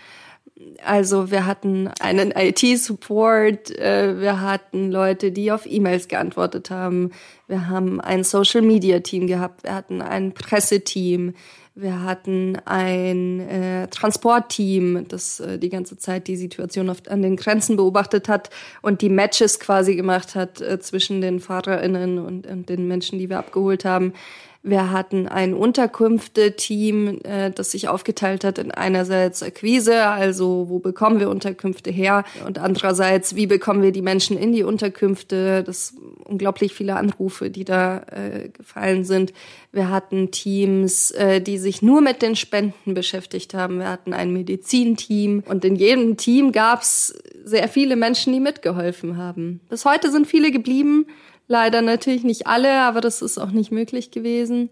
Also 0.85 1.31
wir 1.31 1.47
hatten 1.47 1.89
einen 2.01 2.33
IT-Support, 2.33 3.79
äh, 3.79 4.21
wir 4.21 4.41
hatten 4.41 4.91
Leute, 4.91 5.31
die 5.31 5.53
auf 5.53 5.67
E-Mails 5.67 6.09
geantwortet 6.09 6.71
haben, 6.71 7.13
wir 7.47 7.69
haben 7.69 8.01
ein 8.01 8.25
Social-Media-Team 8.25 9.27
gehabt, 9.27 9.63
wir 9.63 9.75
hatten 9.75 10.03
ein 10.03 10.35
Presseteam, 10.35 11.35
wir 11.77 12.03
hatten 12.03 12.59
ein 12.65 13.39
äh, 13.41 13.87
Transportteam, 13.87 15.07
das 15.07 15.39
äh, 15.39 15.61
die 15.61 15.69
ganze 15.69 15.97
Zeit 15.97 16.27
die 16.27 16.37
Situation 16.37 16.91
oft 16.91 17.09
an 17.09 17.23
den 17.23 17.37
Grenzen 17.37 17.77
beobachtet 17.77 18.29
hat 18.29 18.51
und 18.83 19.01
die 19.01 19.09
Matches 19.09 19.61
quasi 19.61 19.95
gemacht 19.95 20.35
hat 20.35 20.61
äh, 20.61 20.81
zwischen 20.81 21.21
den 21.21 21.39
FahrerInnen 21.39 22.19
und, 22.19 22.49
und 22.49 22.69
den 22.69 22.89
Menschen, 22.89 23.21
die 23.21 23.31
wir 23.31 23.39
abgeholt 23.39 23.85
haben. 23.85 24.13
Wir 24.69 24.91
hatten 24.91 25.27
ein 25.29 25.55
Unterkünfte-Team, 25.55 27.21
äh, 27.25 27.51
das 27.51 27.71
sich 27.71 27.89
aufgeteilt 27.89 28.45
hat 28.45 28.59
in 28.59 28.71
einerseits 28.71 29.43
Akquise, 29.43 30.05
also 30.05 30.67
wo 30.69 30.79
bekommen 30.79 31.21
wir 31.21 31.31
Unterkünfte 31.31 31.91
her 31.91 32.25
und 32.47 32.59
andererseits, 32.59 33.35
wie 33.35 33.47
bekommen 33.47 33.83
wir 33.83 33.93
die 33.93 34.03
Menschen 34.03 34.37
in 34.37 34.53
die 34.53 34.65
Unterkünfte. 34.65 35.63
Das 35.65 35.95
unglaublich 36.23 36.75
viele 36.75 36.97
Anrufe, 36.97 37.49
die 37.49 37.65
da 37.65 38.03
äh, 38.11 38.51
gefallen 38.51 39.05
sind. 39.05 39.33
Wir 39.73 39.89
hatten 39.89 40.33
Teams, 40.33 41.13
äh, 41.13 41.41
die 41.41 41.57
sich 41.57 41.81
nur 41.81 42.03
mit 42.03 42.21
den 42.21 42.37
Spenden 42.37 42.93
beschäftigt 42.93 43.55
haben. 43.55 43.79
Wir 43.79 43.89
hatten 43.89 44.13
ein 44.13 44.35
Medizinteam 44.35 45.45
und 45.47 45.65
in 45.65 45.77
jedem 45.77 46.19
Team 46.19 46.53
gab 46.53 46.83
es 46.83 47.19
sehr 47.43 47.69
viele 47.69 47.97
Menschen, 47.97 48.35
die 48.35 48.41
mitgeholfen 48.41 49.17
haben. 49.17 49.61
Bis 49.71 49.87
heute 49.87 50.11
sind 50.11 50.27
viele 50.27 50.51
geblieben. 50.51 51.07
Leider 51.49 51.83
natürlich 51.83 52.25
nicht 52.25 52.47
alle, 52.47 52.83
aber 52.83 53.01
das 53.01 53.23
ist 53.23 53.39
auch 53.39 53.51
nicht 53.51 53.73
möglich 53.73 54.11
gewesen. 54.11 54.71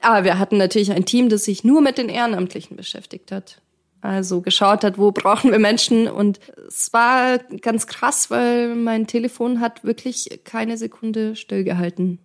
Aber 0.00 0.24
wir 0.24 0.38
hatten 0.38 0.58
natürlich 0.58 0.92
ein 0.92 1.06
Team, 1.06 1.28
das 1.28 1.44
sich 1.44 1.64
nur 1.64 1.80
mit 1.80 1.98
den 1.98 2.08
Ehrenamtlichen 2.08 2.76
beschäftigt 2.76 3.32
hat. 3.32 3.60
Also 4.02 4.40
geschaut 4.40 4.84
hat, 4.84 4.96
wo 4.96 5.12
brauchen 5.12 5.50
wir 5.50 5.58
Menschen. 5.58 6.08
Und 6.08 6.40
es 6.68 6.92
war 6.92 7.38
ganz 7.38 7.86
krass, 7.86 8.30
weil 8.30 8.74
mein 8.74 9.06
Telefon 9.06 9.60
hat 9.60 9.84
wirklich 9.84 10.40
keine 10.44 10.76
Sekunde 10.76 11.36
stillgehalten. 11.36 12.18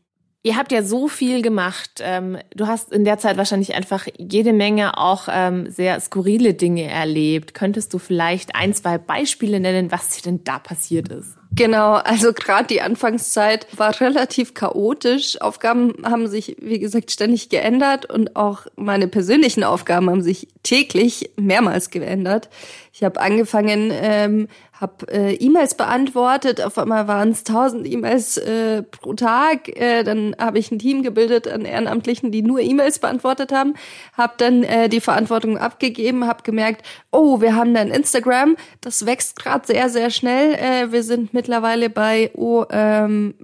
Ihr 0.43 0.57
habt 0.57 0.71
ja 0.71 0.83
so 0.83 1.07
viel 1.07 1.41
gemacht. 1.41 2.01
Ähm, 2.01 2.37
du 2.55 2.67
hast 2.67 2.93
in 2.93 3.03
der 3.03 3.17
Zeit 3.17 3.35
wahrscheinlich 3.35 3.73
einfach 3.73 4.07
jede 4.17 4.53
Menge 4.53 4.97
auch 4.97 5.27
ähm, 5.29 5.69
sehr 5.71 5.99
skurrile 5.99 6.53
Dinge 6.53 6.83
erlebt. 6.83 7.55
Könntest 7.55 7.93
du 7.93 7.97
vielleicht 7.97 8.55
ein, 8.55 8.73
zwei 8.73 8.97
Beispiele 8.97 9.59
nennen, 9.59 9.91
was 9.91 10.09
dir 10.09 10.21
denn 10.21 10.43
da 10.43 10.59
passiert 10.59 11.09
ist? 11.09 11.35
Genau, 11.55 11.93
also 11.93 12.33
gerade 12.33 12.67
die 12.67 12.81
Anfangszeit 12.81 13.67
war 13.77 14.01
relativ 14.01 14.53
chaotisch. 14.53 15.39
Aufgaben 15.41 15.93
haben 16.03 16.27
sich, 16.27 16.57
wie 16.59 16.79
gesagt, 16.79 17.11
ständig 17.11 17.47
geändert 17.47 18.09
und 18.09 18.35
auch 18.35 18.65
meine 18.75 19.07
persönlichen 19.07 19.63
Aufgaben 19.63 20.09
haben 20.09 20.21
sich 20.21 20.49
täglich 20.63 21.31
mehrmals 21.37 21.91
geändert. 21.91 22.49
Ich 22.91 23.03
habe 23.03 23.21
angefangen, 23.21 23.91
ähm, 23.93 24.47
habe 24.79 25.07
äh, 25.11 25.33
E-Mails 25.35 25.75
beantwortet. 25.75 26.61
Auf 26.61 26.77
einmal 26.77 27.07
waren 27.07 27.29
es 27.29 27.43
tausend 27.43 27.87
E-Mails 27.87 28.37
äh, 28.37 28.83
pro 28.83 29.13
Tag. 29.13 29.69
Äh, 29.69 30.03
dann 30.03 30.35
habe 30.39 30.59
ich 30.59 30.71
ein 30.71 30.79
Team 30.79 31.01
gebildet 31.01 31.47
an 31.47 31.65
Ehrenamtlichen, 31.65 32.31
die 32.31 32.41
nur 32.41 32.59
E-Mails 32.59 32.99
beantwortet 32.99 33.51
haben. 33.51 33.75
Habe 34.17 34.33
dann 34.37 34.63
äh, 34.63 34.89
die 34.89 34.99
Verantwortung 34.99 35.57
abgegeben, 35.57 36.27
habe 36.27 36.43
gemerkt, 36.43 36.85
oh, 37.11 37.39
wir 37.41 37.55
haben 37.55 37.73
dann 37.73 37.89
Instagram. 37.89 38.57
Das 38.81 39.05
wächst 39.05 39.37
gerade 39.37 39.65
sehr, 39.65 39.89
sehr 39.89 40.09
schnell. 40.09 40.53
Äh, 40.55 40.91
wir 40.91 41.03
sind 41.03 41.33
mittlerweile 41.45 41.91
bei 41.91 42.31
oh, 42.33 42.65
ähm, 42.71 43.35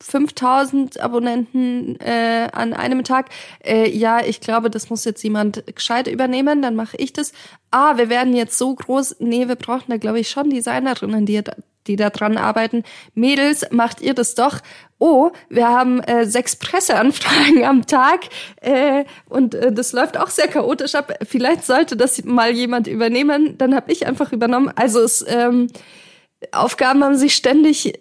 5000 0.00 1.00
Abonnenten 1.00 2.00
äh, 2.00 2.48
an 2.50 2.72
einem 2.72 3.04
Tag. 3.04 3.28
Äh, 3.62 3.90
ja, 3.90 4.20
ich 4.24 4.40
glaube, 4.40 4.70
das 4.70 4.88
muss 4.88 5.04
jetzt 5.04 5.22
jemand 5.22 5.64
gescheit 5.74 6.08
übernehmen. 6.08 6.62
Dann 6.62 6.74
mache 6.74 6.96
ich 6.96 7.12
das. 7.12 7.32
Ah, 7.70 7.98
wir 7.98 8.08
werden 8.08 8.34
jetzt 8.34 8.56
so 8.56 8.74
groß. 8.74 9.16
Nee, 9.18 9.48
wir 9.48 9.56
brauchen 9.56 9.84
da, 9.88 9.98
glaube 9.98 10.20
ich, 10.20 10.30
schon 10.30 10.48
Designerinnen, 10.48 11.26
die, 11.26 11.42
die 11.86 11.96
da 11.96 12.08
dran 12.08 12.38
arbeiten. 12.38 12.84
Mädels, 13.14 13.66
macht 13.70 14.00
ihr 14.00 14.14
das 14.14 14.34
doch. 14.34 14.60
Oh, 14.98 15.30
wir 15.50 15.68
haben 15.68 16.00
äh, 16.00 16.24
sechs 16.24 16.56
Presseanfragen 16.56 17.64
am 17.64 17.86
Tag 17.86 18.20
äh, 18.62 19.04
und 19.28 19.54
äh, 19.54 19.72
das 19.72 19.92
läuft 19.92 20.16
auch 20.16 20.30
sehr 20.30 20.48
chaotisch 20.48 20.94
ab. 20.94 21.12
Vielleicht 21.28 21.64
sollte 21.64 21.96
das 21.96 22.24
mal 22.24 22.52
jemand 22.52 22.86
übernehmen. 22.86 23.58
Dann 23.58 23.74
habe 23.74 23.92
ich 23.92 24.06
einfach 24.06 24.32
übernommen. 24.32 24.70
Also 24.74 25.00
es 25.00 25.22
ähm, 25.28 25.68
Aufgaben 26.50 27.04
haben 27.04 27.16
sich 27.16 27.34
ständig 27.34 27.92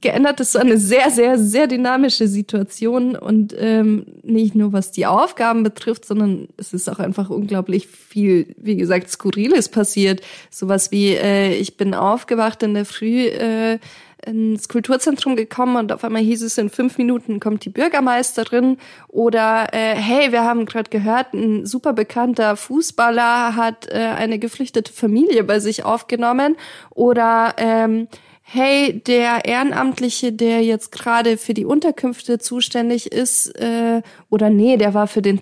geändert. 0.00 0.40
Das 0.40 0.48
ist 0.50 0.56
eine 0.56 0.78
sehr, 0.78 1.10
sehr, 1.10 1.38
sehr 1.38 1.66
dynamische 1.66 2.28
Situation 2.28 3.16
und 3.16 3.54
ähm, 3.58 4.06
nicht 4.22 4.54
nur 4.54 4.72
was 4.72 4.92
die 4.92 5.06
Aufgaben 5.06 5.62
betrifft, 5.62 6.04
sondern 6.04 6.48
es 6.56 6.72
ist 6.72 6.88
auch 6.88 6.98
einfach 6.98 7.30
unglaublich 7.30 7.86
viel, 7.86 8.54
wie 8.58 8.76
gesagt, 8.76 9.10
Skurriles 9.10 9.68
passiert. 9.68 10.20
Sowas 10.50 10.90
wie, 10.92 11.14
äh, 11.14 11.54
ich 11.54 11.76
bin 11.76 11.94
aufgewacht 11.94 12.62
in 12.62 12.74
der 12.74 12.84
Früh, 12.84 13.26
äh, 13.26 13.78
ins 14.26 14.68
Kulturzentrum 14.68 15.36
gekommen 15.36 15.76
und 15.76 15.92
auf 15.92 16.04
einmal 16.04 16.22
hieß 16.22 16.42
es, 16.42 16.58
in 16.58 16.68
fünf 16.68 16.98
Minuten 16.98 17.40
kommt 17.40 17.64
die 17.64 17.70
Bürgermeisterin 17.70 18.78
oder 19.08 19.68
äh, 19.72 19.94
hey, 19.94 20.32
wir 20.32 20.44
haben 20.44 20.66
gerade 20.66 20.90
gehört, 20.90 21.32
ein 21.32 21.64
super 21.64 21.92
bekannter 21.92 22.56
Fußballer 22.56 23.56
hat 23.56 23.88
äh, 23.88 23.94
eine 23.94 24.38
geflüchtete 24.38 24.92
Familie 24.92 25.44
bei 25.44 25.60
sich 25.60 25.84
aufgenommen 25.84 26.56
oder 26.90 27.54
ähm, 27.56 28.08
hey, 28.42 29.00
der 29.00 29.44
Ehrenamtliche, 29.44 30.32
der 30.32 30.62
jetzt 30.62 30.92
gerade 30.92 31.36
für 31.36 31.54
die 31.54 31.64
Unterkünfte 31.64 32.38
zuständig 32.38 33.12
ist, 33.12 33.48
äh, 33.60 34.02
oder 34.30 34.50
nee, 34.50 34.76
der 34.76 34.94
war 34.94 35.08
für 35.08 35.22
den 35.22 35.40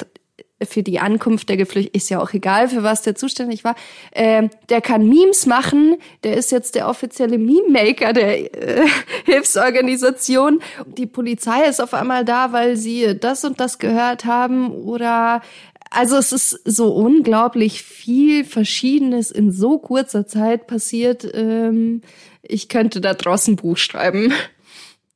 für 0.63 0.83
die 0.83 1.01
Ankunft 1.01 1.49
der 1.49 1.57
Geflüchteten, 1.57 1.97
ist 1.97 2.11
ja 2.11 2.21
auch 2.21 2.33
egal, 2.33 2.69
für 2.69 2.83
was 2.83 3.03
der 3.03 3.15
zuständig 3.15 3.65
war, 3.65 3.75
äh, 4.13 4.49
der 4.69 4.81
kann 4.81 5.09
Memes 5.09 5.47
machen, 5.47 5.97
der 6.23 6.37
ist 6.37 6.53
jetzt 6.53 6.75
der 6.75 6.89
offizielle 6.89 7.39
Meme-Maker 7.39 8.13
der 8.13 8.55
äh, 8.55 8.87
Hilfsorganisation. 9.25 10.61
Die 10.87 11.07
Polizei 11.07 11.65
ist 11.65 11.81
auf 11.81 11.95
einmal 11.95 12.25
da, 12.25 12.53
weil 12.53 12.77
sie 12.77 13.19
das 13.19 13.45
und 13.45 13.61
das 13.61 13.79
gehört 13.79 14.25
haben 14.25 14.71
oder 14.71 15.43
also 15.91 16.17
es 16.17 16.33
ist 16.33 16.61
so 16.65 16.93
unglaublich 16.93 17.83
viel 17.83 18.45
Verschiedenes 18.45 19.31
in 19.31 19.53
so 19.53 19.79
kurzer 19.79 20.27
Zeit 20.27 20.67
passiert. 20.67 21.25
Ähm, 21.35 22.03
ich 22.43 22.69
könnte 22.69 23.01
da 23.01 23.15
draußen 23.15 23.57
Buch 23.57 23.77
schreiben. 23.77 24.33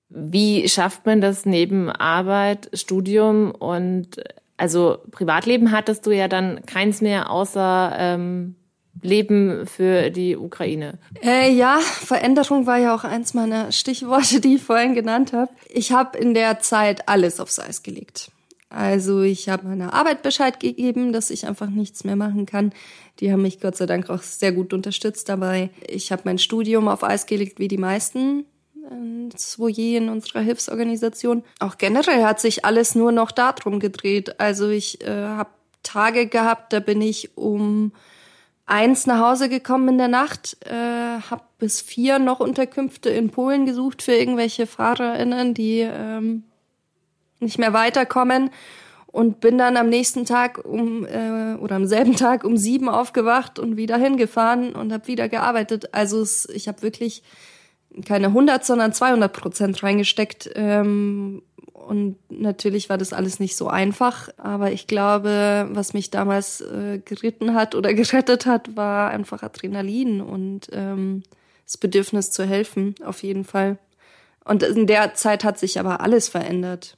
Wie 0.09 0.69
schafft 0.69 1.05
man 1.05 1.21
das 1.21 1.45
neben 1.45 1.91
Arbeit, 1.91 2.71
Studium 2.73 3.51
und 3.51 4.21
also 4.59 4.99
Privatleben 5.11 5.73
hattest 5.73 6.05
du 6.05 6.11
ja 6.11 6.29
dann 6.29 6.67
keins 6.67 7.01
mehr 7.01 7.31
außer 7.31 7.95
ähm, 7.97 8.57
Leben 9.01 9.67
für 9.67 10.11
die 10.11 10.37
Ukraine? 10.37 10.99
Äh, 11.23 11.53
ja, 11.53 11.79
Veränderung 11.79 12.67
war 12.67 12.79
ja 12.79 12.95
auch 12.95 13.05
eins 13.05 13.33
meiner 13.35 13.73
Stichworte, 13.73 14.41
die 14.41 14.57
ich 14.57 14.63
vorhin 14.63 14.95
genannt 14.95 15.33
habe. 15.33 15.51
Ich 15.69 15.93
habe 15.93 16.19
in 16.19 16.35
der 16.35 16.59
Zeit 16.61 17.09
alles 17.09 17.41
aufs 17.41 17.59
Eis 17.59 17.83
gelegt. 17.83 18.31
Also 18.71 19.23
ich 19.23 19.49
habe 19.49 19.67
meiner 19.67 19.95
Arbeit 19.95 20.23
Bescheid 20.23 20.61
gegeben, 20.61 21.13
dass 21.13 21.31
ich 21.31 21.47
einfach 21.47 21.71
nichts 21.71 22.05
mehr 22.05 22.17
machen 22.17 22.45
kann. 22.45 22.73
Die 23.21 23.33
haben 23.33 23.43
mich 23.43 23.61
Gott 23.61 23.77
sei 23.77 23.87
Dank 23.87 24.11
auch 24.11 24.23
sehr 24.23 24.53
gut 24.53 24.75
unterstützt 24.75 25.29
dabei. 25.29 25.71
Ich 25.87 26.13
habe 26.13 26.23
mein 26.27 26.39
Studium 26.39 26.87
auf 26.89 27.03
Eis 27.03 27.27
gelegt, 27.27 27.59
wie 27.59 27.69
die 27.69 27.79
meisten 27.79 28.45
ins 28.91 29.57
in 29.57 30.09
unserer 30.09 30.41
Hilfsorganisation. 30.41 31.45
Auch 31.61 31.79
generell 31.79 32.25
hat 32.25 32.41
sich 32.41 32.65
alles 32.65 32.95
nur 32.95 33.13
noch 33.13 33.31
darum 33.31 33.81
gedreht. 33.81 34.41
Also 34.41 34.69
ich 34.69 35.03
äh, 35.03 35.11
habe 35.11 35.51
Tage 35.83 36.27
gehabt, 36.27 36.73
da 36.73 36.81
bin 36.81 37.01
ich 37.01 37.37
um 37.37 37.93
eins 38.67 39.07
nach 39.07 39.21
Hause 39.21 39.49
gekommen 39.49 39.89
in 39.89 39.99
der 39.99 40.09
Nacht, 40.09 40.59
äh, 40.67 40.73
habe 40.73 41.43
bis 41.59 41.81
vier 41.81 42.19
noch 42.19 42.41
Unterkünfte 42.41 43.09
in 43.09 43.31
Polen 43.31 43.65
gesucht 43.65 44.03
für 44.03 44.13
irgendwelche 44.13 44.67
FahrerInnen, 44.67 45.55
die 45.55 45.81
ähm, 45.81 46.45
nicht 47.41 47.59
mehr 47.59 47.73
weiterkommen 47.73 48.51
und 49.07 49.41
bin 49.41 49.57
dann 49.57 49.77
am 49.77 49.89
nächsten 49.89 50.27
Tag 50.27 50.65
um 50.65 51.07
äh, 51.07 51.55
oder 51.55 51.77
am 51.77 51.87
selben 51.87 52.15
Tag 52.17 52.45
um 52.45 52.57
sieben 52.57 52.89
aufgewacht 52.89 53.59
und 53.59 53.77
wieder 53.77 53.97
hingefahren 53.97 54.75
und 54.75 54.93
habe 54.93 55.07
wieder 55.07 55.29
gearbeitet. 55.29 55.95
Also 55.95 56.21
es, 56.21 56.47
ich 56.49 56.69
habe 56.69 56.83
wirklich 56.83 57.23
keine 58.05 58.29
100, 58.29 58.65
sondern 58.65 58.93
200 58.93 59.33
Prozent 59.33 59.83
reingesteckt. 59.83 60.51
Ähm, 60.55 61.43
und 61.73 62.19
natürlich 62.29 62.91
war 62.91 62.99
das 62.99 63.13
alles 63.13 63.41
nicht 63.41 63.57
so 63.57 63.69
einfach, 63.69 64.29
aber 64.37 64.73
ich 64.73 64.87
glaube, 64.87 65.69
was 65.71 65.95
mich 65.95 66.11
damals 66.11 66.61
äh, 66.61 67.01
geritten 67.03 67.55
hat 67.55 67.75
oder 67.75 67.95
gerettet 67.95 68.47
hat, 68.47 68.77
war 68.77 69.11
einfach 69.11 69.43
Adrenalin 69.43 70.21
und 70.21 70.69
ähm, 70.73 71.23
das 71.65 71.79
Bedürfnis 71.79 72.31
zu 72.31 72.45
helfen, 72.45 72.95
auf 73.05 73.23
jeden 73.23 73.45
Fall. 73.45 73.79
Und 74.45 74.63
in 74.63 74.87
der 74.87 75.15
Zeit 75.15 75.45
hat 75.45 75.59
sich 75.59 75.79
aber 75.79 76.01
alles 76.01 76.29
verändert. 76.29 76.97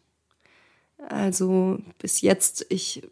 Also 1.09 1.79
bis 1.99 2.21
jetzt, 2.21 2.67
ich 2.69 3.03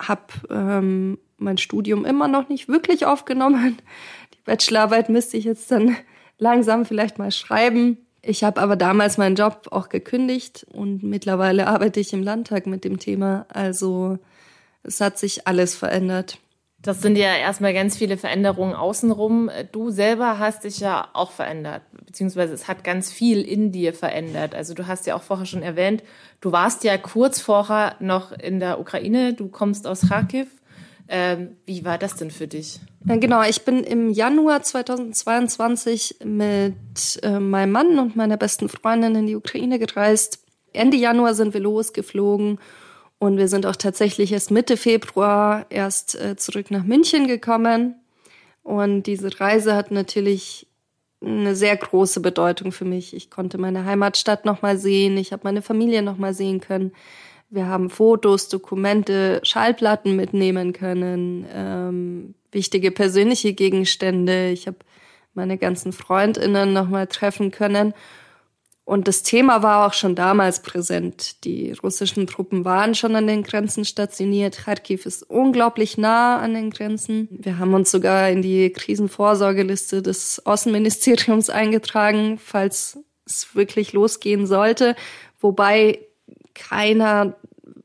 habe 0.00 0.32
ähm, 0.50 1.18
mein 1.38 1.58
Studium 1.58 2.04
immer 2.04 2.28
noch 2.28 2.48
nicht 2.48 2.68
wirklich 2.68 3.06
aufgenommen. 3.06 3.78
Die 4.34 4.42
Bachelorarbeit 4.44 5.08
müsste 5.08 5.36
ich 5.36 5.44
jetzt 5.44 5.70
dann 5.70 5.96
langsam 6.38 6.84
vielleicht 6.84 7.18
mal 7.18 7.30
schreiben. 7.30 7.98
Ich 8.22 8.44
habe 8.44 8.60
aber 8.60 8.76
damals 8.76 9.18
meinen 9.18 9.34
Job 9.36 9.68
auch 9.70 9.88
gekündigt 9.88 10.66
und 10.72 11.02
mittlerweile 11.02 11.66
arbeite 11.66 11.98
ich 12.00 12.12
im 12.12 12.22
Landtag 12.22 12.66
mit 12.66 12.84
dem 12.84 12.98
Thema. 12.98 13.46
Also 13.48 14.18
es 14.84 15.00
hat 15.00 15.18
sich 15.18 15.46
alles 15.46 15.74
verändert. 15.74 16.38
Das 16.82 17.00
sind 17.00 17.16
ja 17.16 17.36
erstmal 17.36 17.72
ganz 17.72 17.96
viele 17.96 18.16
Veränderungen 18.16 18.74
außenrum. 18.74 19.50
Du 19.70 19.90
selber 19.90 20.40
hast 20.40 20.64
dich 20.64 20.80
ja 20.80 21.08
auch 21.12 21.30
verändert, 21.30 21.82
beziehungsweise 22.04 22.54
es 22.54 22.66
hat 22.66 22.82
ganz 22.82 23.12
viel 23.12 23.42
in 23.42 23.70
dir 23.70 23.94
verändert. 23.94 24.54
Also 24.56 24.74
du 24.74 24.88
hast 24.88 25.06
ja 25.06 25.14
auch 25.14 25.22
vorher 25.22 25.46
schon 25.46 25.62
erwähnt, 25.62 26.02
du 26.40 26.50
warst 26.50 26.82
ja 26.82 26.98
kurz 26.98 27.40
vorher 27.40 27.94
noch 28.00 28.32
in 28.32 28.58
der 28.58 28.80
Ukraine, 28.80 29.32
du 29.32 29.48
kommst 29.48 29.86
aus 29.86 30.08
Kharkiv. 30.08 30.48
Ähm, 31.08 31.56
wie 31.66 31.84
war 31.84 31.98
das 31.98 32.16
denn 32.16 32.32
für 32.32 32.48
dich? 32.48 32.80
Genau, 33.04 33.42
ich 33.42 33.64
bin 33.64 33.82
im 33.82 34.10
Januar 34.10 34.62
2022 34.62 36.16
mit 36.24 36.74
äh, 37.22 37.40
meinem 37.40 37.72
Mann 37.72 37.98
und 37.98 38.14
meiner 38.14 38.36
besten 38.36 38.68
Freundin 38.68 39.16
in 39.16 39.26
die 39.26 39.36
Ukraine 39.36 39.78
gereist. 39.78 40.38
Ende 40.72 40.96
Januar 40.96 41.34
sind 41.34 41.52
wir 41.52 41.60
losgeflogen 41.60 42.58
und 43.18 43.36
wir 43.38 43.48
sind 43.48 43.66
auch 43.66 43.76
tatsächlich 43.76 44.32
erst 44.32 44.50
Mitte 44.50 44.76
Februar 44.76 45.66
erst 45.68 46.14
äh, 46.14 46.36
zurück 46.36 46.70
nach 46.70 46.84
München 46.84 47.26
gekommen. 47.26 47.96
Und 48.62 49.04
diese 49.04 49.40
Reise 49.40 49.74
hat 49.74 49.90
natürlich 49.90 50.68
eine 51.20 51.54
sehr 51.56 51.76
große 51.76 52.20
Bedeutung 52.20 52.72
für 52.72 52.84
mich. 52.84 53.14
Ich 53.14 53.30
konnte 53.30 53.58
meine 53.58 53.84
Heimatstadt 53.84 54.44
nochmal 54.44 54.78
sehen, 54.78 55.16
ich 55.16 55.32
habe 55.32 55.42
meine 55.44 55.62
Familie 55.62 56.02
nochmal 56.02 56.34
sehen 56.34 56.60
können. 56.60 56.92
Wir 57.50 57.66
haben 57.66 57.90
Fotos, 57.90 58.48
Dokumente, 58.48 59.40
Schallplatten 59.42 60.16
mitnehmen 60.16 60.72
können, 60.72 61.46
ähm, 61.52 62.34
wichtige 62.52 62.90
persönliche 62.90 63.54
Gegenstände. 63.54 64.50
Ich 64.50 64.66
habe 64.66 64.78
meine 65.34 65.58
ganzen 65.58 65.92
Freundinnen 65.92 66.72
nochmal 66.72 67.06
treffen 67.06 67.50
können. 67.50 67.94
Und 68.84 69.06
das 69.06 69.22
Thema 69.22 69.62
war 69.62 69.86
auch 69.86 69.92
schon 69.92 70.16
damals 70.16 70.60
präsent. 70.60 71.44
Die 71.44 71.72
russischen 71.72 72.26
Truppen 72.26 72.64
waren 72.64 72.94
schon 72.94 73.14
an 73.14 73.28
den 73.28 73.44
Grenzen 73.44 73.84
stationiert. 73.84 74.58
Kharkiv 74.58 75.06
ist 75.06 75.22
unglaublich 75.22 75.98
nah 75.98 76.38
an 76.40 76.54
den 76.54 76.70
Grenzen. 76.70 77.28
Wir 77.30 77.58
haben 77.58 77.74
uns 77.74 77.92
sogar 77.92 78.28
in 78.28 78.42
die 78.42 78.70
Krisenvorsorgeliste 78.70 80.02
des 80.02 80.44
Außenministeriums 80.44 81.48
eingetragen, 81.48 82.38
falls 82.38 82.98
es 83.24 83.54
wirklich 83.54 83.92
losgehen 83.92 84.48
sollte. 84.48 84.96
Wobei 85.40 86.00
keiner 86.54 87.36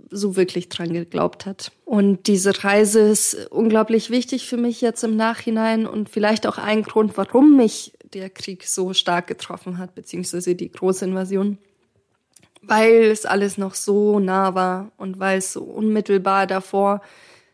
so 0.10 0.36
wirklich 0.36 0.70
dran 0.70 0.94
geglaubt 0.94 1.46
hat. 1.46 1.72
Und 1.86 2.28
diese 2.28 2.64
Reise 2.64 3.00
ist 3.02 3.48
unglaublich 3.50 4.10
wichtig 4.10 4.48
für 4.48 4.58
mich 4.58 4.82
jetzt 4.82 5.04
im 5.04 5.16
Nachhinein 5.16 5.86
und 5.86 6.10
vielleicht 6.10 6.48
auch 6.48 6.58
ein 6.58 6.84
Grund, 6.84 7.18
warum 7.18 7.56
mich 7.56 7.94
der 8.14 8.30
Krieg 8.30 8.66
so 8.66 8.94
stark 8.94 9.28
getroffen 9.28 9.78
hat, 9.78 9.96
beziehungsweise 9.96 10.56
die 10.56 10.72
große 10.72 11.06
Invasion. 11.06 11.58
Weil 12.62 13.04
es 13.06 13.26
alles 13.26 13.58
noch 13.58 13.76
so 13.76 14.20
nah 14.20 14.56
war 14.56 14.92
und 14.98 15.20
weil 15.20 15.38
es 15.38 15.54
so 15.54 15.64
unmittelbar 15.64 16.48
davor 16.48 17.02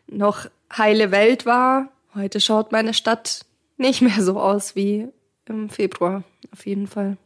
noch 0.06 0.46
heile 0.76 1.10
Welt 1.10 1.46
war. 1.46 1.88
Heute 2.14 2.40
schaut 2.40 2.72
meine 2.72 2.94
Stadt 2.94 3.44
nicht 3.76 4.02
mehr 4.02 4.22
so 4.22 4.38
aus 4.38 4.76
wie 4.76 5.08
im 5.46 5.68
Februar, 5.68 6.24
auf 6.52 6.66
jeden 6.66 6.86
Fall. 6.86 7.16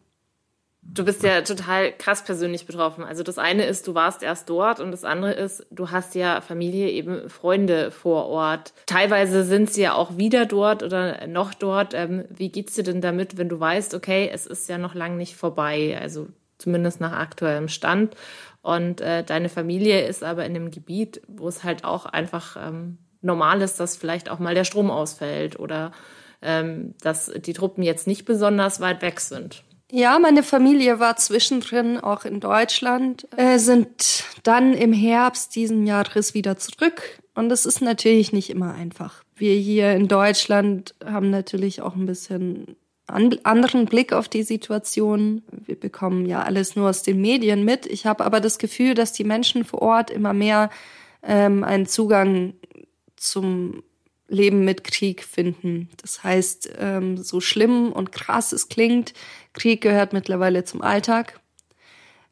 Du 0.90 1.04
bist 1.04 1.22
ja 1.22 1.42
total 1.42 1.92
krass 1.92 2.24
persönlich 2.24 2.66
betroffen. 2.66 3.04
Also 3.04 3.22
das 3.22 3.38
eine 3.38 3.66
ist, 3.66 3.86
du 3.86 3.94
warst 3.94 4.22
erst 4.22 4.48
dort 4.48 4.80
und 4.80 4.90
das 4.90 5.04
andere 5.04 5.32
ist, 5.32 5.66
du 5.70 5.90
hast 5.90 6.14
ja 6.14 6.40
Familie, 6.40 6.90
eben 6.90 7.28
Freunde 7.28 7.90
vor 7.90 8.26
Ort. 8.26 8.72
Teilweise 8.86 9.44
sind 9.44 9.70
sie 9.70 9.82
ja 9.82 9.94
auch 9.94 10.16
wieder 10.16 10.46
dort 10.46 10.82
oder 10.82 11.26
noch 11.26 11.52
dort. 11.52 11.92
Ähm, 11.92 12.24
wie 12.30 12.50
geht's 12.50 12.74
dir 12.74 12.84
denn 12.84 13.02
damit, 13.02 13.36
wenn 13.36 13.50
du 13.50 13.60
weißt, 13.60 13.94
okay, 13.94 14.30
es 14.32 14.46
ist 14.46 14.68
ja 14.68 14.78
noch 14.78 14.94
lang 14.94 15.18
nicht 15.18 15.36
vorbei, 15.36 15.98
also 16.00 16.28
zumindest 16.56 17.00
nach 17.00 17.12
aktuellem 17.12 17.68
Stand. 17.68 18.16
Und 18.62 19.00
äh, 19.00 19.22
deine 19.24 19.50
Familie 19.50 20.06
ist 20.06 20.24
aber 20.24 20.46
in 20.46 20.56
einem 20.56 20.70
Gebiet, 20.70 21.20
wo 21.28 21.48
es 21.48 21.64
halt 21.64 21.84
auch 21.84 22.06
einfach 22.06 22.56
ähm, 22.56 22.98
normal 23.20 23.60
ist, 23.60 23.78
dass 23.78 23.96
vielleicht 23.96 24.30
auch 24.30 24.38
mal 24.38 24.54
der 24.54 24.64
Strom 24.64 24.90
ausfällt 24.90 25.60
oder 25.60 25.92
ähm, 26.40 26.94
dass 27.02 27.26
die 27.26 27.52
Truppen 27.52 27.82
jetzt 27.82 28.06
nicht 28.06 28.24
besonders 28.24 28.80
weit 28.80 29.02
weg 29.02 29.20
sind. 29.20 29.64
Ja, 29.90 30.18
meine 30.18 30.42
Familie 30.42 31.00
war 31.00 31.16
zwischendrin 31.16 31.98
auch 31.98 32.26
in 32.26 32.40
Deutschland, 32.40 33.26
äh, 33.36 33.58
sind 33.58 34.24
dann 34.42 34.74
im 34.74 34.92
Herbst 34.92 35.56
diesen 35.56 35.86
Jahres 35.86 36.34
wieder 36.34 36.58
zurück. 36.58 37.20
Und 37.34 37.50
es 37.50 37.64
ist 37.64 37.80
natürlich 37.80 38.32
nicht 38.32 38.50
immer 38.50 38.74
einfach. 38.74 39.22
Wir 39.34 39.54
hier 39.54 39.92
in 39.92 40.08
Deutschland 40.08 40.94
haben 41.04 41.30
natürlich 41.30 41.80
auch 41.80 41.94
ein 41.94 42.04
bisschen 42.04 42.76
an, 43.06 43.34
anderen 43.44 43.86
Blick 43.86 44.12
auf 44.12 44.28
die 44.28 44.42
Situation. 44.42 45.42
Wir 45.50 45.78
bekommen 45.78 46.26
ja 46.26 46.42
alles 46.42 46.76
nur 46.76 46.90
aus 46.90 47.02
den 47.02 47.20
Medien 47.20 47.64
mit. 47.64 47.86
Ich 47.86 48.04
habe 48.04 48.26
aber 48.26 48.40
das 48.40 48.58
Gefühl, 48.58 48.94
dass 48.94 49.12
die 49.12 49.24
Menschen 49.24 49.64
vor 49.64 49.80
Ort 49.80 50.10
immer 50.10 50.34
mehr 50.34 50.68
ähm, 51.22 51.64
einen 51.64 51.86
Zugang 51.86 52.54
zum 53.16 53.82
Leben 54.28 54.64
mit 54.64 54.84
Krieg 54.84 55.24
finden. 55.24 55.88
Das 56.00 56.22
heißt, 56.22 56.70
ähm, 56.78 57.16
so 57.16 57.40
schlimm 57.40 57.92
und 57.92 58.12
krass 58.12 58.52
es 58.52 58.68
klingt, 58.68 59.14
Krieg 59.54 59.80
gehört 59.80 60.12
mittlerweile 60.12 60.64
zum 60.64 60.82
Alltag. 60.82 61.40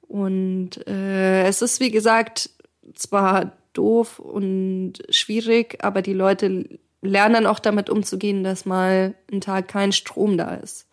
Und 0.02 0.87
äh, 0.87 1.44
es 1.44 1.62
ist, 1.62 1.80
wie 1.80 1.90
gesagt, 1.90 2.50
zwar 2.94 3.56
doof 3.72 4.18
und 4.18 4.94
schwierig, 5.11 5.78
aber 5.82 6.02
die 6.02 6.12
Leute 6.12 6.78
lernen 7.02 7.46
auch 7.46 7.59
damit 7.59 7.90
umzugehen, 7.90 8.44
dass 8.44 8.66
mal 8.66 9.14
ein 9.32 9.40
Tag 9.40 9.68
kein 9.68 9.92
Strom 9.92 10.37
da 10.37 10.54
ist. 10.54 10.87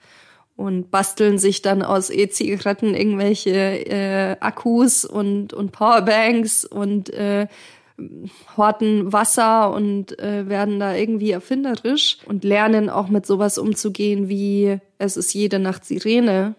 Und 0.55 0.91
basteln 0.91 1.39
sich 1.39 1.63
dann 1.63 1.81
aus 1.81 2.11
E-Zigaretten 2.11 2.93
irgendwelche 2.93 3.51
äh, 3.51 4.37
Akkus 4.39 5.03
und, 5.03 5.51
und 5.51 5.71
Powerbanks 5.71 6.63
und 6.63 7.09
äh, 7.11 7.47
horten 8.57 9.13
Wasser 9.13 9.71
und 9.71 10.17
äh, 10.19 10.49
werden 10.49 10.79
da 10.79 10.95
irgendwie 10.95 11.31
erfinderisch 11.31 12.17
und 12.25 12.43
lernen 12.43 12.89
auch 12.89 13.07
mit 13.07 13.25
sowas 13.25 13.57
umzugehen 13.57 14.29
wie 14.29 14.79
es 14.97 15.15
ist 15.15 15.33
jede 15.33 15.59
Nacht 15.59 15.85
Sirene 15.85 16.55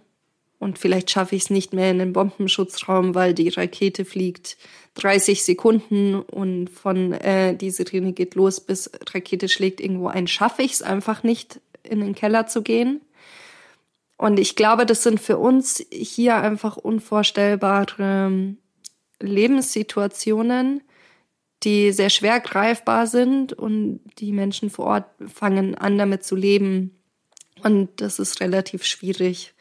und 0.64 0.78
vielleicht 0.78 1.10
schaffe 1.10 1.36
ich 1.36 1.42
es 1.42 1.50
nicht 1.50 1.74
mehr 1.74 1.90
in 1.90 1.98
den 1.98 2.12
Bombenschutzraum, 2.12 3.14
weil 3.14 3.34
die 3.34 3.50
Rakete 3.50 4.04
fliegt 4.04 4.56
30 4.94 5.42
Sekunden 5.44 6.14
und 6.14 6.70
von 6.70 7.12
äh, 7.12 7.54
die 7.54 7.70
Sirene 7.70 8.12
geht 8.12 8.34
los 8.34 8.60
bis 8.60 8.90
Rakete 9.12 9.48
schlägt 9.48 9.80
irgendwo 9.80 10.08
ein, 10.08 10.26
schaffe 10.26 10.62
ich 10.62 10.72
es 10.72 10.82
einfach 10.82 11.22
nicht 11.22 11.60
in 11.82 12.00
den 12.00 12.14
Keller 12.14 12.46
zu 12.46 12.62
gehen. 12.62 13.00
Und 14.16 14.38
ich 14.38 14.56
glaube, 14.56 14.86
das 14.86 15.02
sind 15.02 15.20
für 15.20 15.36
uns 15.36 15.84
hier 15.90 16.36
einfach 16.36 16.76
unvorstellbare 16.76 18.54
Lebenssituationen, 19.20 20.82
die 21.64 21.92
sehr 21.92 22.10
schwer 22.10 22.40
greifbar 22.40 23.06
sind 23.06 23.52
und 23.52 24.00
die 24.18 24.32
Menschen 24.32 24.70
vor 24.70 24.86
Ort 24.86 25.06
fangen 25.32 25.74
an, 25.74 25.98
damit 25.98 26.24
zu 26.24 26.36
leben. 26.36 26.96
Und 27.62 28.00
das 28.00 28.18
ist 28.18 28.40
relativ 28.40 28.84
schwierig. 28.84 29.54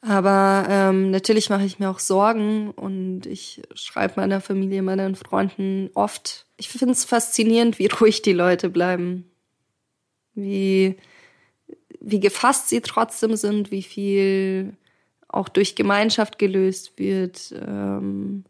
Aber 0.00 0.66
ähm, 0.68 1.12
natürlich 1.12 1.48
mache 1.48 1.64
ich 1.64 1.78
mir 1.78 1.88
auch 1.88 2.00
Sorgen 2.00 2.72
und 2.72 3.24
ich 3.26 3.62
schreibe 3.74 4.14
meiner 4.16 4.40
Familie, 4.40 4.82
meinen 4.82 5.14
Freunden 5.14 5.90
oft. 5.94 6.46
Ich 6.56 6.68
finde 6.68 6.92
es 6.92 7.04
faszinierend, 7.04 7.78
wie 7.78 7.86
ruhig 8.00 8.22
die 8.22 8.32
Leute 8.32 8.68
bleiben. 8.68 9.30
Wie, 10.34 10.96
wie 12.00 12.20
gefasst 12.20 12.68
sie 12.68 12.80
trotzdem 12.80 13.36
sind, 13.36 13.70
wie 13.70 13.82
viel 13.82 14.76
auch 15.28 15.48
durch 15.48 15.76
Gemeinschaft 15.76 16.38
gelöst 16.38 16.98
wird. 16.98 17.54
Ähm, 17.64 18.44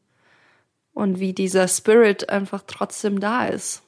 und 0.95 1.21
wie 1.21 1.33
dieser 1.33 1.69
Spirit 1.69 2.29
einfach 2.29 2.63
trotzdem 2.67 3.21
da 3.21 3.47
ist. 3.47 3.83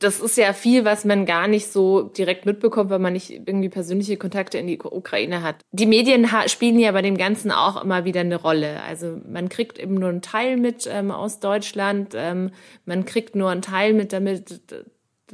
Das 0.00 0.20
ist 0.20 0.36
ja 0.36 0.52
viel, 0.52 0.84
was 0.84 1.04
man 1.04 1.26
gar 1.26 1.48
nicht 1.48 1.72
so 1.72 2.02
direkt 2.02 2.46
mitbekommt, 2.46 2.88
weil 2.90 3.00
man 3.00 3.14
nicht 3.14 3.30
irgendwie 3.30 3.68
persönliche 3.68 4.16
Kontakte 4.16 4.56
in 4.58 4.68
die 4.68 4.78
Ukraine 4.80 5.42
hat. 5.42 5.56
Die 5.72 5.86
Medien 5.86 6.28
spielen 6.46 6.78
ja 6.78 6.92
bei 6.92 7.02
dem 7.02 7.16
Ganzen 7.16 7.50
auch 7.50 7.82
immer 7.82 8.04
wieder 8.04 8.20
eine 8.20 8.36
Rolle. 8.36 8.80
Also 8.84 9.20
man 9.28 9.48
kriegt 9.48 9.76
eben 9.76 9.94
nur 9.94 10.10
einen 10.10 10.22
Teil 10.22 10.56
mit 10.56 10.88
ähm, 10.90 11.10
aus 11.10 11.40
Deutschland, 11.40 12.14
ähm, 12.14 12.52
man 12.84 13.06
kriegt 13.06 13.34
nur 13.34 13.50
einen 13.50 13.62
Teil 13.62 13.92
mit 13.92 14.12
damit 14.12 14.60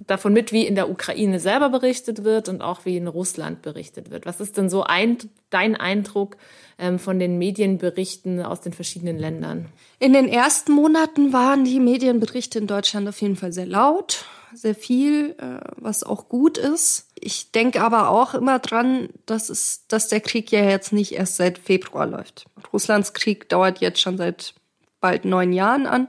davon 0.06 0.32
mit, 0.32 0.52
wie 0.52 0.66
in 0.66 0.74
der 0.74 0.90
Ukraine 0.90 1.40
selber 1.40 1.70
berichtet 1.70 2.24
wird 2.24 2.48
und 2.48 2.62
auch 2.62 2.84
wie 2.84 2.96
in 2.96 3.08
Russland 3.08 3.62
berichtet 3.62 4.10
wird. 4.10 4.26
Was 4.26 4.40
ist 4.40 4.56
denn 4.56 4.68
so 4.68 4.82
ein, 4.82 5.18
dein 5.50 5.76
Eindruck 5.76 6.36
ähm, 6.78 6.98
von 6.98 7.18
den 7.18 7.38
Medienberichten 7.38 8.42
aus 8.42 8.60
den 8.60 8.72
verschiedenen 8.72 9.18
Ländern? 9.18 9.66
In 9.98 10.12
den 10.12 10.28
ersten 10.28 10.72
Monaten 10.72 11.32
waren 11.32 11.64
die 11.64 11.80
Medienberichte 11.80 12.58
in 12.58 12.66
Deutschland 12.66 13.08
auf 13.08 13.20
jeden 13.20 13.36
Fall 13.36 13.52
sehr 13.52 13.66
laut, 13.66 14.24
sehr 14.52 14.74
viel, 14.74 15.36
äh, 15.38 15.60
was 15.76 16.02
auch 16.02 16.28
gut 16.28 16.58
ist. 16.58 17.08
Ich 17.14 17.52
denke 17.52 17.80
aber 17.82 18.08
auch 18.10 18.34
immer 18.34 18.58
dran, 18.58 19.08
dass, 19.26 19.48
es, 19.48 19.86
dass 19.88 20.08
der 20.08 20.20
Krieg 20.20 20.50
ja 20.52 20.64
jetzt 20.64 20.92
nicht 20.92 21.12
erst 21.12 21.36
seit 21.36 21.58
Februar 21.58 22.06
läuft. 22.06 22.46
Russlands 22.72 23.12
Krieg 23.12 23.48
dauert 23.48 23.78
jetzt 23.80 24.00
schon 24.00 24.16
seit 24.16 24.54
bald 25.00 25.24
neun 25.24 25.52
Jahren 25.52 25.86
an 25.86 26.08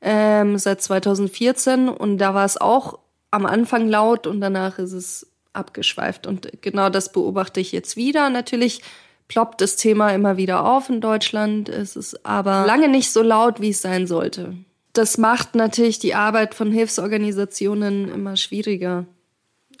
ähm, 0.00 0.58
seit 0.58 0.82
2014 0.82 1.88
und 1.88 2.18
da 2.18 2.34
war 2.34 2.44
es 2.44 2.56
auch 2.56 2.98
am 3.30 3.46
Anfang 3.46 3.88
laut 3.88 4.26
und 4.26 4.40
danach 4.40 4.78
ist 4.78 4.92
es 4.92 5.26
abgeschweift. 5.52 6.26
Und 6.26 6.62
genau 6.62 6.88
das 6.88 7.12
beobachte 7.12 7.60
ich 7.60 7.72
jetzt 7.72 7.96
wieder. 7.96 8.30
Natürlich 8.30 8.82
ploppt 9.26 9.60
das 9.60 9.76
Thema 9.76 10.10
immer 10.10 10.36
wieder 10.36 10.64
auf 10.64 10.88
in 10.88 11.00
Deutschland. 11.00 11.68
Es 11.68 11.96
ist 11.96 12.24
aber 12.24 12.64
lange 12.66 12.88
nicht 12.88 13.10
so 13.10 13.22
laut, 13.22 13.60
wie 13.60 13.70
es 13.70 13.82
sein 13.82 14.06
sollte. 14.06 14.54
Das 14.92 15.18
macht 15.18 15.54
natürlich 15.54 15.98
die 15.98 16.14
Arbeit 16.14 16.54
von 16.54 16.72
Hilfsorganisationen 16.72 18.10
immer 18.10 18.36
schwieriger. 18.36 19.06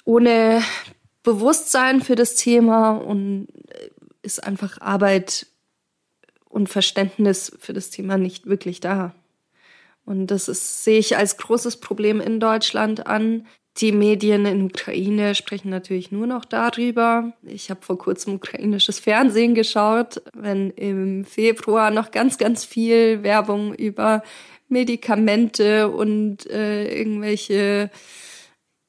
Ohne 0.04 0.62
Bewusstsein 1.22 2.02
für 2.02 2.14
das 2.14 2.34
Thema 2.34 2.92
und 2.92 3.48
äh, 3.68 3.88
ist 4.22 4.44
einfach 4.44 4.80
Arbeit 4.80 5.46
und 6.48 6.68
Verständnis 6.68 7.52
für 7.58 7.72
das 7.72 7.90
Thema 7.90 8.18
nicht 8.18 8.46
wirklich 8.46 8.80
da. 8.80 9.14
Und 10.08 10.28
das 10.28 10.48
ist, 10.48 10.84
sehe 10.84 10.98
ich 10.98 11.18
als 11.18 11.36
großes 11.36 11.80
Problem 11.80 12.18
in 12.18 12.40
Deutschland 12.40 13.06
an. 13.06 13.46
Die 13.76 13.92
Medien 13.92 14.46
in 14.46 14.64
Ukraine 14.64 15.34
sprechen 15.34 15.68
natürlich 15.68 16.10
nur 16.10 16.26
noch 16.26 16.46
darüber. 16.46 17.34
Ich 17.42 17.68
habe 17.68 17.82
vor 17.82 17.98
kurzem 17.98 18.36
ukrainisches 18.36 19.00
Fernsehen 19.00 19.54
geschaut, 19.54 20.22
wenn 20.32 20.70
im 20.70 21.26
Februar 21.26 21.90
noch 21.90 22.10
ganz, 22.10 22.38
ganz 22.38 22.64
viel 22.64 23.22
Werbung 23.22 23.74
über 23.74 24.22
Medikamente 24.70 25.90
und 25.90 26.48
äh, 26.50 27.00
irgendwelche 27.00 27.90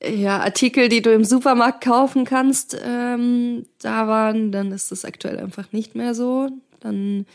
ja, 0.01 0.39
Artikel, 0.39 0.87
die 0.87 1.01
du 1.01 1.11
im 1.11 1.25
Supermarkt 1.25 1.83
kaufen 1.83 2.23
kannst, 2.23 2.79
ähm, 2.81 3.65
da 3.81 4.07
waren, 4.07 4.53
dann 4.53 4.71
ist 4.71 4.93
das 4.93 5.03
aktuell 5.03 5.37
einfach 5.37 5.73
nicht 5.73 5.95
mehr 5.95 6.13
so. 6.13 6.47
Dann 6.79 7.25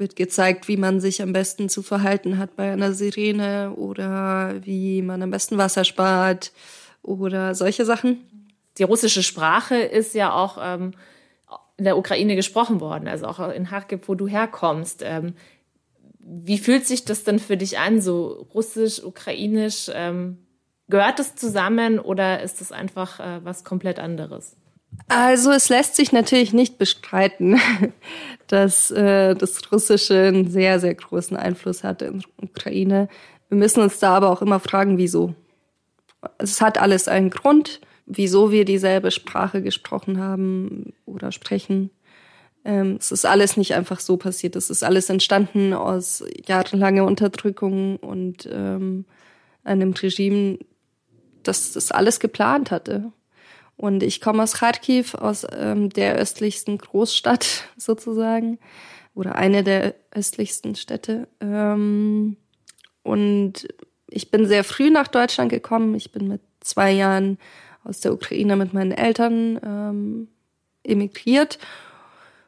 wird 0.00 0.16
gezeigt, 0.16 0.66
wie 0.66 0.76
man 0.76 1.00
sich 1.00 1.22
am 1.22 1.32
besten 1.32 1.68
zu 1.68 1.82
verhalten 1.82 2.38
hat 2.38 2.56
bei 2.56 2.72
einer 2.72 2.92
Sirene 2.92 3.74
oder 3.76 4.54
wie 4.64 5.02
man 5.02 5.22
am 5.22 5.30
besten 5.30 5.58
Wasser 5.58 5.84
spart 5.84 6.52
oder 7.02 7.54
solche 7.54 7.84
Sachen. 7.84 8.18
Die 8.78 8.82
russische 8.82 9.22
Sprache 9.22 9.76
ist 9.76 10.14
ja 10.14 10.32
auch 10.32 10.58
ähm, 10.60 10.92
in 11.76 11.84
der 11.84 11.98
Ukraine 11.98 12.36
gesprochen 12.36 12.80
worden, 12.80 13.08
also 13.08 13.26
auch 13.26 13.38
in 13.50 13.66
Kharkiv, 13.66 14.08
wo 14.08 14.14
du 14.14 14.26
herkommst. 14.26 15.02
Ähm, 15.04 15.34
wie 16.18 16.58
fühlt 16.58 16.86
sich 16.86 17.04
das 17.04 17.24
denn 17.24 17.38
für 17.38 17.56
dich 17.56 17.78
an, 17.78 18.00
so 18.00 18.46
russisch, 18.54 19.02
ukrainisch? 19.02 19.90
Ähm, 19.92 20.38
gehört 20.88 21.18
es 21.20 21.36
zusammen 21.36 21.98
oder 21.98 22.42
ist 22.42 22.60
das 22.60 22.72
einfach 22.72 23.20
äh, 23.20 23.44
was 23.44 23.64
komplett 23.64 23.98
anderes? 23.98 24.56
Also 25.08 25.50
es 25.50 25.68
lässt 25.68 25.96
sich 25.96 26.12
natürlich 26.12 26.52
nicht 26.52 26.78
bestreiten, 26.78 27.60
dass 28.46 28.90
äh, 28.90 29.34
das 29.34 29.60
Russische 29.72 30.28
einen 30.28 30.50
sehr, 30.50 30.78
sehr 30.80 30.94
großen 30.94 31.36
Einfluss 31.36 31.82
hat 31.82 32.02
in 32.02 32.20
der 32.20 32.48
Ukraine. 32.48 33.08
Wir 33.48 33.58
müssen 33.58 33.82
uns 33.82 33.98
da 33.98 34.16
aber 34.16 34.30
auch 34.30 34.42
immer 34.42 34.60
fragen, 34.60 34.98
wieso. 34.98 35.34
Es 36.38 36.60
hat 36.60 36.78
alles 36.78 37.08
einen 37.08 37.30
Grund, 37.30 37.80
wieso 38.06 38.52
wir 38.52 38.64
dieselbe 38.64 39.10
Sprache 39.10 39.62
gesprochen 39.62 40.20
haben 40.20 40.92
oder 41.06 41.32
sprechen. 41.32 41.90
Ähm, 42.64 42.96
es 43.00 43.10
ist 43.10 43.24
alles 43.24 43.56
nicht 43.56 43.74
einfach 43.74 44.00
so 44.00 44.16
passiert. 44.16 44.54
Es 44.54 44.70
ist 44.70 44.84
alles 44.84 45.08
entstanden 45.10 45.72
aus 45.72 46.22
jahrelanger 46.46 47.04
Unterdrückung 47.04 47.96
und 47.96 48.48
ähm, 48.52 49.06
einem 49.64 49.92
Regime, 49.92 50.58
das 51.42 51.72
das 51.72 51.90
alles 51.90 52.20
geplant 52.20 52.70
hatte. 52.70 53.12
Und 53.80 54.02
ich 54.02 54.20
komme 54.20 54.42
aus 54.42 54.52
Kharkiv, 54.52 55.14
aus 55.14 55.46
ähm, 55.56 55.88
der 55.88 56.16
östlichsten 56.16 56.76
Großstadt 56.76 57.64
sozusagen, 57.78 58.58
oder 59.14 59.36
eine 59.36 59.64
der 59.64 59.94
östlichsten 60.14 60.74
Städte. 60.74 61.28
Ähm, 61.40 62.36
und 63.02 63.68
ich 64.10 64.30
bin 64.30 64.44
sehr 64.44 64.64
früh 64.64 64.90
nach 64.90 65.08
Deutschland 65.08 65.50
gekommen. 65.50 65.94
Ich 65.94 66.12
bin 66.12 66.28
mit 66.28 66.42
zwei 66.60 66.92
Jahren 66.92 67.38
aus 67.82 68.00
der 68.00 68.12
Ukraine 68.12 68.54
mit 68.54 68.74
meinen 68.74 68.92
Eltern 68.92 69.58
ähm, 69.64 70.28
emigriert. 70.84 71.58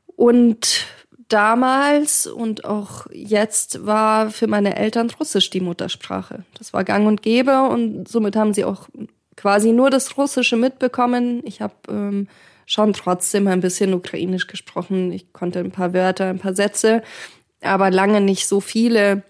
Und 0.05 0.87
damals 1.29 2.27
und 2.27 2.66
auch 2.66 3.07
jetzt 3.11 3.87
war 3.87 4.31
für 4.31 4.49
meine 4.49 4.77
Eltern 4.77 5.09
Russisch 5.18 5.49
die 5.49 5.61
Muttersprache. 5.61 6.45
Das 6.59 6.75
war 6.75 6.85
gang 6.85 7.07
und 7.07 7.23
gäbe 7.23 7.62
und 7.62 8.07
somit 8.07 8.37
haben 8.37 8.53
sie 8.53 8.66
auch 8.66 8.90
quasi 9.37 9.73
nur 9.73 9.90
das 9.90 10.16
Russische 10.16 10.57
mitbekommen. 10.57 11.42
Ich 11.45 11.61
habe 11.61 11.75
ähm, 11.88 12.29
schon 12.66 12.92
trotzdem 12.92 13.47
ein 13.49 13.61
bisschen 13.61 13.95
Ukrainisch 13.95 14.47
gesprochen. 14.47 15.12
Ich 15.12 15.33
konnte 15.33 15.61
ein 15.61 15.71
paar 15.71 15.92
Wörter, 15.92 16.27
ein 16.27 16.38
paar 16.38 16.55
Sätze, 16.55 17.03
aber 17.61 17.90
lange 17.90 18.21
nicht 18.21 18.47
so 18.47 18.61
viele. 18.61 19.23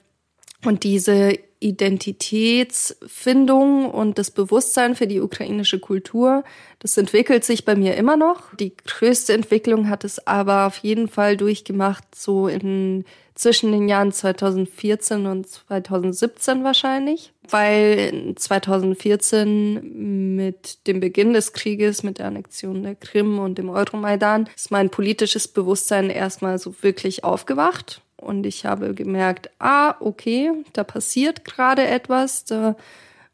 Und 0.64 0.84
diese 0.84 1.38
Identitätsfindung 1.62 3.90
und 3.90 4.18
das 4.18 4.30
Bewusstsein 4.30 4.94
für 4.94 5.06
die 5.06 5.20
ukrainische 5.20 5.78
Kultur, 5.78 6.44
das 6.78 6.98
entwickelt 6.98 7.44
sich 7.44 7.64
bei 7.64 7.76
mir 7.76 7.96
immer 7.96 8.16
noch. 8.16 8.54
Die 8.56 8.74
größte 8.76 9.32
Entwicklung 9.32 9.88
hat 9.88 10.04
es 10.04 10.26
aber 10.26 10.66
auf 10.66 10.78
jeden 10.78 11.08
Fall 11.08 11.36
durchgemacht, 11.36 12.04
so 12.14 12.48
in 12.48 13.04
zwischen 13.34 13.72
den 13.72 13.88
Jahren 13.88 14.12
2014 14.12 15.26
und 15.26 15.48
2017 15.48 16.64
wahrscheinlich, 16.64 17.32
weil 17.48 18.34
2014 18.36 20.36
mit 20.36 20.86
dem 20.86 21.00
Beginn 21.00 21.32
des 21.32 21.52
Krieges, 21.52 22.02
mit 22.02 22.18
der 22.18 22.26
Annexion 22.26 22.82
der 22.82 22.94
Krim 22.94 23.38
und 23.38 23.56
dem 23.56 23.70
Euromaidan, 23.70 24.48
ist 24.54 24.70
mein 24.70 24.90
politisches 24.90 25.48
Bewusstsein 25.48 26.10
erstmal 26.10 26.58
so 26.58 26.74
wirklich 26.82 27.24
aufgewacht 27.24 28.02
und 28.22 28.46
ich 28.46 28.64
habe 28.64 28.94
gemerkt, 28.94 29.50
ah, 29.58 29.96
okay, 30.00 30.52
da 30.72 30.84
passiert 30.84 31.44
gerade 31.44 31.86
etwas, 31.86 32.44
da 32.44 32.76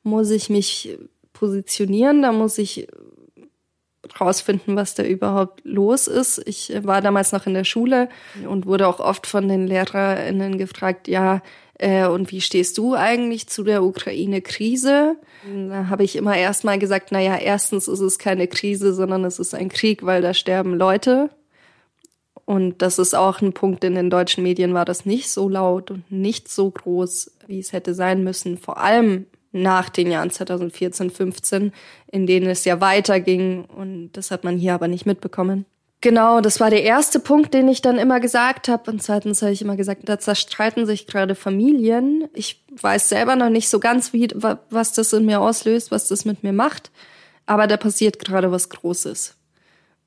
muss 0.03 0.31
ich 0.31 0.49
mich 0.49 0.99
positionieren, 1.33 2.23
da 2.23 2.33
muss 2.33 2.59
ich 2.59 2.89
rausfinden, 4.21 4.77
was 4.77 4.95
da 4.95 5.03
überhaupt 5.03 5.61
los 5.65 6.07
ist. 6.07 6.43
Ich 6.47 6.73
war 6.83 7.03
damals 7.03 7.33
noch 7.33 7.47
in 7.47 7.55
der 7.55 7.65
Schule 7.65 8.09
und 8.49 8.67
wurde 8.67 8.89
auch 8.89 9.01
oft 9.01 9.27
von 9.27 9.49
den 9.49 9.67
LehrerInnen 9.67 10.59
gefragt, 10.59 11.09
ja, 11.09 11.43
äh, 11.79 12.07
und 12.07 12.33
wie 12.33 12.41
stehst 12.41 12.77
du 12.79 12.95
eigentlich 12.95 13.49
zu 13.49 13.63
der 13.63 13.83
Ukraine-Krise? 13.85 15.17
Da 15.69 15.89
habe 15.89 16.05
ich 16.05 16.17
immer 16.17 16.37
erstmal 16.37 16.79
gesagt, 16.79 17.13
naja, 17.13 17.37
erstens 17.37 17.87
ist 17.87 18.01
es 18.01 18.19
keine 18.19 18.49
Krise, 18.49 18.93
sondern 18.93 19.25
es 19.25 19.39
ist 19.39 19.55
ein 19.55 19.69
Krieg, 19.69 20.05
weil 20.05 20.21
da 20.21 20.35
sterben 20.35 20.75
Leute. 20.75 21.31
Und 22.49 22.81
das 22.81 22.99
ist 22.99 23.15
auch 23.15 23.43
ein 23.43 23.53
Punkt, 23.53 23.85
in 23.85 23.95
den 23.95 24.09
deutschen 24.09 24.43
Medien 24.43 24.73
war 24.73 24.87
das 24.87 25.05
nicht 25.05 25.29
so 25.29 25.51
laut 25.51 25.91
und 25.91 26.11
nicht 26.11 26.49
so 26.49 26.71
groß, 26.71 27.33
wie 27.47 27.59
es 27.59 27.75
hätte 27.75 27.93
sein 27.93 28.25
müssen. 28.25 28.57
Vor 28.57 28.79
allem 28.79 29.27
nach 29.53 29.91
den 29.91 30.11
Jahren 30.11 30.31
2014, 30.31 31.11
15, 31.11 31.73
in 32.11 32.27
denen 32.27 32.49
es 32.49 32.65
ja 32.65 32.81
weiterging. 32.81 33.67
Und 33.67 34.13
das 34.13 34.31
hat 34.31 34.45
man 34.45 34.57
hier 34.57 34.73
aber 34.73 34.89
nicht 34.89 35.05
mitbekommen. 35.05 35.67
Genau, 36.01 36.41
das 36.41 36.59
war 36.59 36.71
der 36.71 36.85
erste 36.85 37.21
Punkt, 37.21 37.53
den 37.53 37.69
ich 37.69 37.83
dann 37.83 37.99
immer 37.99 38.19
gesagt 38.19 38.69
habe. 38.69 38.93
Und 38.93 39.03
zweitens 39.03 39.43
habe 39.43 39.53
ich 39.53 39.61
immer 39.61 39.77
gesagt, 39.77 40.09
da 40.09 40.19
zerstreiten 40.19 40.87
sich 40.87 41.07
gerade 41.07 41.35
Familien. 41.35 42.31
Ich 42.33 42.65
weiß 42.81 43.11
selber 43.11 43.37
noch 43.37 43.51
nicht 43.51 43.69
so 43.69 43.79
ganz, 43.79 44.15
wie, 44.15 44.27
was 44.71 44.95
das 44.95 45.13
in 45.13 45.27
mir 45.27 45.43
auslöst, 45.43 45.91
was 45.91 46.09
das 46.09 46.25
mit 46.25 46.43
mir 46.43 46.55
macht. 46.55 46.91
Aber 47.45 47.67
da 47.67 47.77
passiert 47.77 48.19
gerade 48.19 48.51
was 48.51 48.71
Großes. 48.71 49.35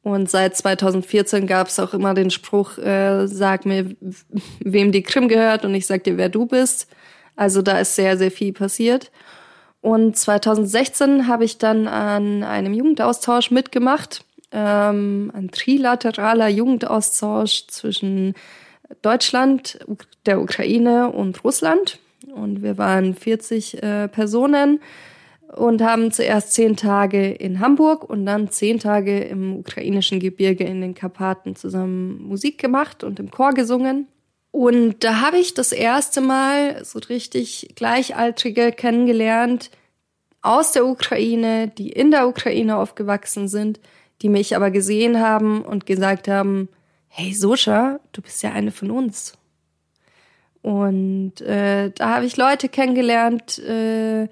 Und 0.04 0.30
seit 0.30 0.56
2014 0.56 1.46
gab 1.46 1.68
es 1.68 1.80
auch 1.80 1.94
immer 1.94 2.14
den 2.14 2.32
Spruch, 2.32 2.78
äh, 2.78 3.28
sag 3.28 3.66
mir, 3.66 3.96
wem 4.60 4.92
die 4.92 5.04
Krim 5.04 5.28
gehört 5.28 5.64
und 5.64 5.76
ich 5.76 5.86
sag 5.86 6.04
dir, 6.04 6.18
wer 6.18 6.30
du 6.30 6.46
bist. 6.46 6.88
Also 7.36 7.62
da 7.62 7.80
ist 7.80 7.96
sehr, 7.96 8.18
sehr 8.18 8.32
viel 8.32 8.54
passiert. 8.54 9.12
Und 9.82 10.18
2016 10.18 11.28
habe 11.28 11.44
ich 11.46 11.58
dann 11.58 11.88
an 11.88 12.44
einem 12.44 12.74
Jugendaustausch 12.74 13.52
mitgemacht 13.52 14.24
ähm, 14.52 15.32
ein 15.34 15.50
trilateraler 15.50 16.50
Jugendaustausch 16.50 17.68
zwischen 17.68 18.36
Deutschland, 19.02 19.80
der 20.26 20.42
Ukraine 20.42 21.10
und 21.12 21.44
Russland. 21.44 22.00
Und 22.34 22.62
wir 22.62 22.78
waren 22.78 23.16
40 23.16 23.82
äh, 23.82 24.08
Personen 24.08 24.80
und 25.56 25.82
haben 25.82 26.12
zuerst 26.12 26.54
zehn 26.54 26.78
Tage 26.78 27.32
in 27.32 27.60
Hamburg 27.60 28.10
und 28.10 28.26
dann 28.26 28.50
zehn 28.50 28.80
Tage 28.80 29.20
im 29.20 29.58
ukrainischen 29.58 30.20
Gebirge 30.20 30.64
in 30.64 30.82
den 30.82 30.96
Karpaten 30.96 31.56
zusammen 31.56 32.22
Musik 32.24 32.58
gemacht 32.58 33.04
und 33.04 33.20
im 33.20 33.32
Chor 33.32 33.54
gesungen. 33.54 34.08
Und 34.52 35.04
da 35.04 35.22
habe 35.22 35.38
ich 35.38 35.54
das 35.54 35.72
erste 35.72 36.22
Mal 36.22 36.84
so 36.84 37.00
richtig 37.00 37.74
Gleichaltrige 37.76 38.72
kennengelernt 38.72 39.72
aus 40.42 40.72
der 40.72 40.86
Ukraine, 40.86 41.68
die 41.68 41.90
in 41.90 42.12
der 42.12 42.28
Ukraine 42.28 42.78
aufgewachsen 42.78 43.48
sind, 43.48 43.80
die 44.22 44.30
mich 44.30 44.56
aber 44.56 44.72
gesehen 44.72 45.20
haben 45.20 45.64
und 45.64 45.86
gesagt 45.86 46.28
haben, 46.28 46.70
hey 47.08 47.34
Soscha, 47.34 48.00
du 48.12 48.22
bist 48.22 48.42
ja 48.44 48.52
eine 48.52 48.72
von 48.72 48.92
uns. 48.92 49.38
Und 50.62 51.42
äh, 51.42 51.92
da 51.92 52.16
habe 52.16 52.26
ich 52.26 52.38
Leute 52.38 52.70
kennengelernt, 52.70 53.58
äh, 53.60 54.28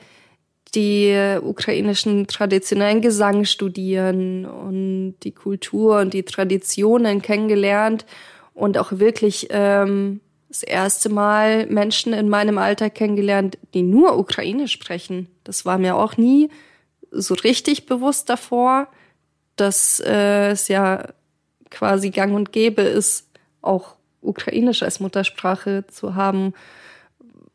die 0.76 1.38
ukrainischen 1.42 2.28
traditionellen 2.28 3.02
Gesang 3.02 3.46
studieren 3.46 4.46
und 4.46 5.16
die 5.24 5.32
Kultur 5.32 6.00
und 6.00 6.14
die 6.14 6.24
Traditionen 6.24 7.22
kennengelernt 7.22 8.06
und 8.54 8.78
auch 8.78 8.92
wirklich 8.94 9.48
ähm, 9.52 10.22
das 10.48 10.64
erste 10.64 11.10
Mal 11.10 11.68
Menschen 11.68 12.14
in 12.14 12.30
meinem 12.30 12.58
Alter 12.58 12.90
kennengelernt, 12.90 13.58
die 13.74 13.84
nur 13.84 14.18
Ukrainisch 14.18 14.72
sprechen. 14.72 15.28
Das 15.44 15.66
war 15.66 15.78
mir 15.78 15.96
auch 15.96 16.18
nie 16.18 16.50
so 17.12 17.34
richtig 17.34 17.86
bewusst 17.86 18.30
davor 18.30 18.88
dass 19.60 20.00
äh, 20.00 20.52
es 20.52 20.68
ja 20.68 21.04
quasi 21.70 22.10
gang 22.10 22.34
und 22.34 22.52
gäbe 22.52 22.82
ist, 22.82 23.28
auch 23.62 23.96
Ukrainisch 24.22 24.84
als 24.84 25.00
Muttersprache 25.00 25.86
zu 25.88 26.16
haben. 26.16 26.54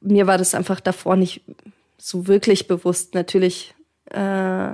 Mir 0.00 0.26
war 0.26 0.38
das 0.38 0.54
einfach 0.54 0.80
davor 0.80 1.16
nicht 1.16 1.42
so 1.98 2.26
wirklich 2.26 2.68
bewusst. 2.68 3.14
Natürlich 3.14 3.74
äh, 4.10 4.72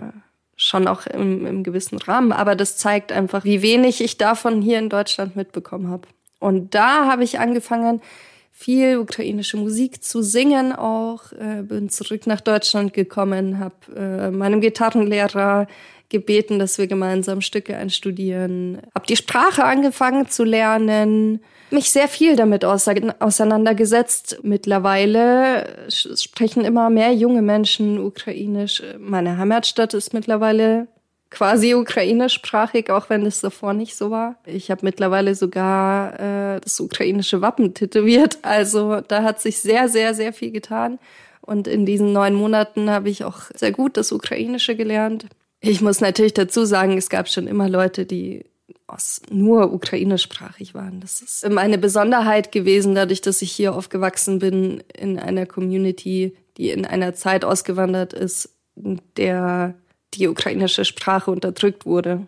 schon 0.56 0.86
auch 0.86 1.06
im, 1.06 1.46
im 1.46 1.62
gewissen 1.62 1.98
Rahmen, 1.98 2.32
aber 2.32 2.54
das 2.54 2.76
zeigt 2.76 3.12
einfach, 3.12 3.44
wie 3.44 3.62
wenig 3.62 4.02
ich 4.02 4.18
davon 4.18 4.60
hier 4.60 4.78
in 4.78 4.90
Deutschland 4.90 5.36
mitbekommen 5.36 5.88
habe. 5.88 6.06
Und 6.38 6.74
da 6.74 7.06
habe 7.06 7.24
ich 7.24 7.38
angefangen, 7.38 8.02
viel 8.50 8.98
ukrainische 8.98 9.56
Musik 9.56 10.04
zu 10.04 10.22
singen 10.22 10.74
auch, 10.74 11.32
äh, 11.32 11.62
bin 11.62 11.88
zurück 11.88 12.26
nach 12.26 12.42
Deutschland 12.42 12.92
gekommen, 12.92 13.58
habe 13.58 13.74
äh, 13.96 14.30
meinem 14.30 14.60
Gitarrenlehrer 14.60 15.66
gebeten, 16.10 16.58
dass 16.58 16.76
wir 16.76 16.86
gemeinsam 16.86 17.40
Stücke 17.40 17.76
einstudieren. 17.76 18.82
Hab 18.94 19.06
die 19.06 19.16
Sprache 19.16 19.64
angefangen 19.64 20.28
zu 20.28 20.44
lernen, 20.44 21.40
mich 21.70 21.90
sehr 21.90 22.08
viel 22.08 22.36
damit 22.36 22.64
auseinandergesetzt. 22.64 24.40
Mittlerweile 24.42 25.86
sprechen 25.88 26.64
immer 26.64 26.90
mehr 26.90 27.14
junge 27.14 27.42
Menschen 27.42 27.98
Ukrainisch. 27.98 28.82
Meine 28.98 29.38
Heimatstadt 29.38 29.94
ist 29.94 30.12
mittlerweile 30.12 30.88
quasi 31.30 31.74
ukrainischsprachig, 31.74 32.90
auch 32.90 33.08
wenn 33.08 33.24
es 33.24 33.40
davor 33.40 33.72
nicht 33.72 33.94
so 33.94 34.10
war. 34.10 34.34
Ich 34.44 34.70
habe 34.70 34.84
mittlerweile 34.84 35.36
sogar 35.36 36.18
äh, 36.18 36.60
das 36.60 36.80
ukrainische 36.80 37.40
Wappen 37.40 37.72
tätowiert. 37.72 38.38
Also 38.42 39.00
da 39.00 39.22
hat 39.22 39.40
sich 39.40 39.60
sehr, 39.60 39.88
sehr, 39.88 40.14
sehr 40.14 40.32
viel 40.32 40.50
getan. 40.50 40.98
Und 41.40 41.68
in 41.68 41.86
diesen 41.86 42.12
neun 42.12 42.34
Monaten 42.34 42.90
habe 42.90 43.08
ich 43.08 43.24
auch 43.24 43.42
sehr 43.54 43.72
gut 43.72 43.96
das 43.96 44.12
Ukrainische 44.12 44.76
gelernt. 44.76 45.26
Ich 45.60 45.80
muss 45.80 46.00
natürlich 46.00 46.34
dazu 46.34 46.64
sagen, 46.64 46.96
es 46.96 47.10
gab 47.10 47.28
schon 47.28 47.46
immer 47.46 47.68
Leute, 47.68 48.06
die 48.06 48.46
aus 48.86 49.22
nur 49.30 49.72
ukrainischsprachig 49.72 50.74
waren. 50.74 51.00
Das 51.00 51.20
ist 51.20 51.48
meine 51.48 51.78
Besonderheit 51.78 52.50
gewesen, 52.50 52.94
dadurch, 52.94 53.20
dass 53.20 53.42
ich 53.42 53.52
hier 53.52 53.74
aufgewachsen 53.74 54.38
bin 54.38 54.82
in 54.96 55.18
einer 55.18 55.46
Community, 55.46 56.36
die 56.56 56.70
in 56.70 56.84
einer 56.84 57.14
Zeit 57.14 57.44
ausgewandert 57.44 58.12
ist, 58.12 58.50
in 58.74 59.00
der 59.16 59.74
die 60.14 60.28
ukrainische 60.28 60.84
Sprache 60.84 61.30
unterdrückt 61.30 61.86
wurde 61.86 62.26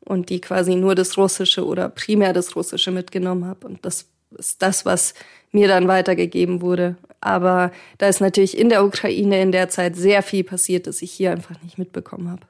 und 0.00 0.28
die 0.28 0.40
quasi 0.40 0.74
nur 0.74 0.94
das 0.94 1.16
Russische 1.16 1.64
oder 1.64 1.88
primär 1.88 2.32
das 2.32 2.56
Russische 2.56 2.90
mitgenommen 2.90 3.46
habe. 3.46 3.66
Und 3.66 3.84
das 3.84 4.06
ist 4.36 4.60
das, 4.62 4.84
was 4.84 5.14
mir 5.50 5.68
dann 5.68 5.88
weitergegeben 5.88 6.60
wurde. 6.60 6.96
Aber 7.20 7.70
da 7.98 8.08
ist 8.08 8.20
natürlich 8.20 8.56
in 8.56 8.68
der 8.68 8.84
Ukraine 8.84 9.42
in 9.42 9.52
der 9.52 9.68
Zeit 9.68 9.96
sehr 9.96 10.22
viel 10.22 10.44
passiert, 10.44 10.86
das 10.86 11.02
ich 11.02 11.12
hier 11.12 11.32
einfach 11.32 11.60
nicht 11.62 11.78
mitbekommen 11.78 12.30
habe. 12.30 12.42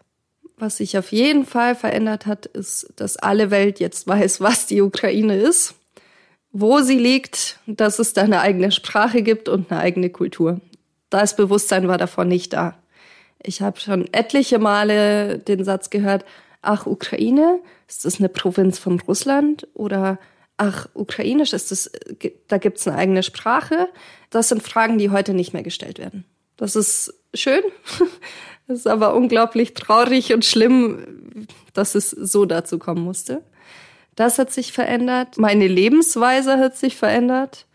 Was 0.56 0.76
sich 0.76 0.96
auf 0.98 1.10
jeden 1.10 1.46
Fall 1.46 1.74
verändert 1.74 2.26
hat, 2.26 2.46
ist, 2.46 2.92
dass 2.96 3.16
alle 3.16 3.50
Welt 3.50 3.80
jetzt 3.80 4.06
weiß, 4.06 4.40
was 4.40 4.66
die 4.66 4.82
Ukraine 4.82 5.36
ist, 5.36 5.74
wo 6.52 6.80
sie 6.80 6.98
liegt, 6.98 7.58
dass 7.66 7.98
es 7.98 8.12
da 8.12 8.22
eine 8.22 8.40
eigene 8.40 8.70
Sprache 8.70 9.22
gibt 9.22 9.48
und 9.48 9.72
eine 9.72 9.80
eigene 9.80 10.10
Kultur. 10.10 10.60
Das 11.08 11.34
Bewusstsein 11.34 11.88
war 11.88 11.98
davor 11.98 12.24
nicht 12.24 12.52
da. 12.52 12.76
Ich 13.42 13.62
habe 13.62 13.80
schon 13.80 14.06
etliche 14.12 14.58
Male 14.58 15.38
den 15.38 15.64
Satz 15.64 15.90
gehört, 15.90 16.24
ach, 16.62 16.86
Ukraine, 16.86 17.60
ist 17.88 18.04
das 18.04 18.18
eine 18.18 18.28
Provinz 18.28 18.78
von 18.78 19.00
Russland? 19.00 19.66
Oder 19.74 20.18
ach, 20.60 20.88
Ukrainisch 20.92 21.54
ist 21.54 21.70
das, 21.70 21.90
da 22.48 22.58
gibt's 22.58 22.86
eine 22.86 22.98
eigene 22.98 23.22
Sprache. 23.22 23.88
Das 24.28 24.50
sind 24.50 24.62
Fragen, 24.62 24.98
die 24.98 25.10
heute 25.10 25.32
nicht 25.32 25.54
mehr 25.54 25.62
gestellt 25.62 25.98
werden. 25.98 26.24
Das 26.58 26.76
ist 26.76 27.14
schön, 27.32 27.62
das 28.66 28.80
ist 28.80 28.86
aber 28.86 29.14
unglaublich 29.14 29.72
traurig 29.72 30.34
und 30.34 30.44
schlimm, 30.44 31.46
dass 31.72 31.94
es 31.94 32.10
so 32.10 32.44
dazu 32.44 32.78
kommen 32.78 33.02
musste. 33.02 33.42
Das 34.16 34.38
hat 34.38 34.52
sich 34.52 34.72
verändert. 34.72 35.38
Meine 35.38 35.66
Lebensweise 35.66 36.58
hat 36.58 36.76
sich 36.76 36.96
verändert. 36.96 37.66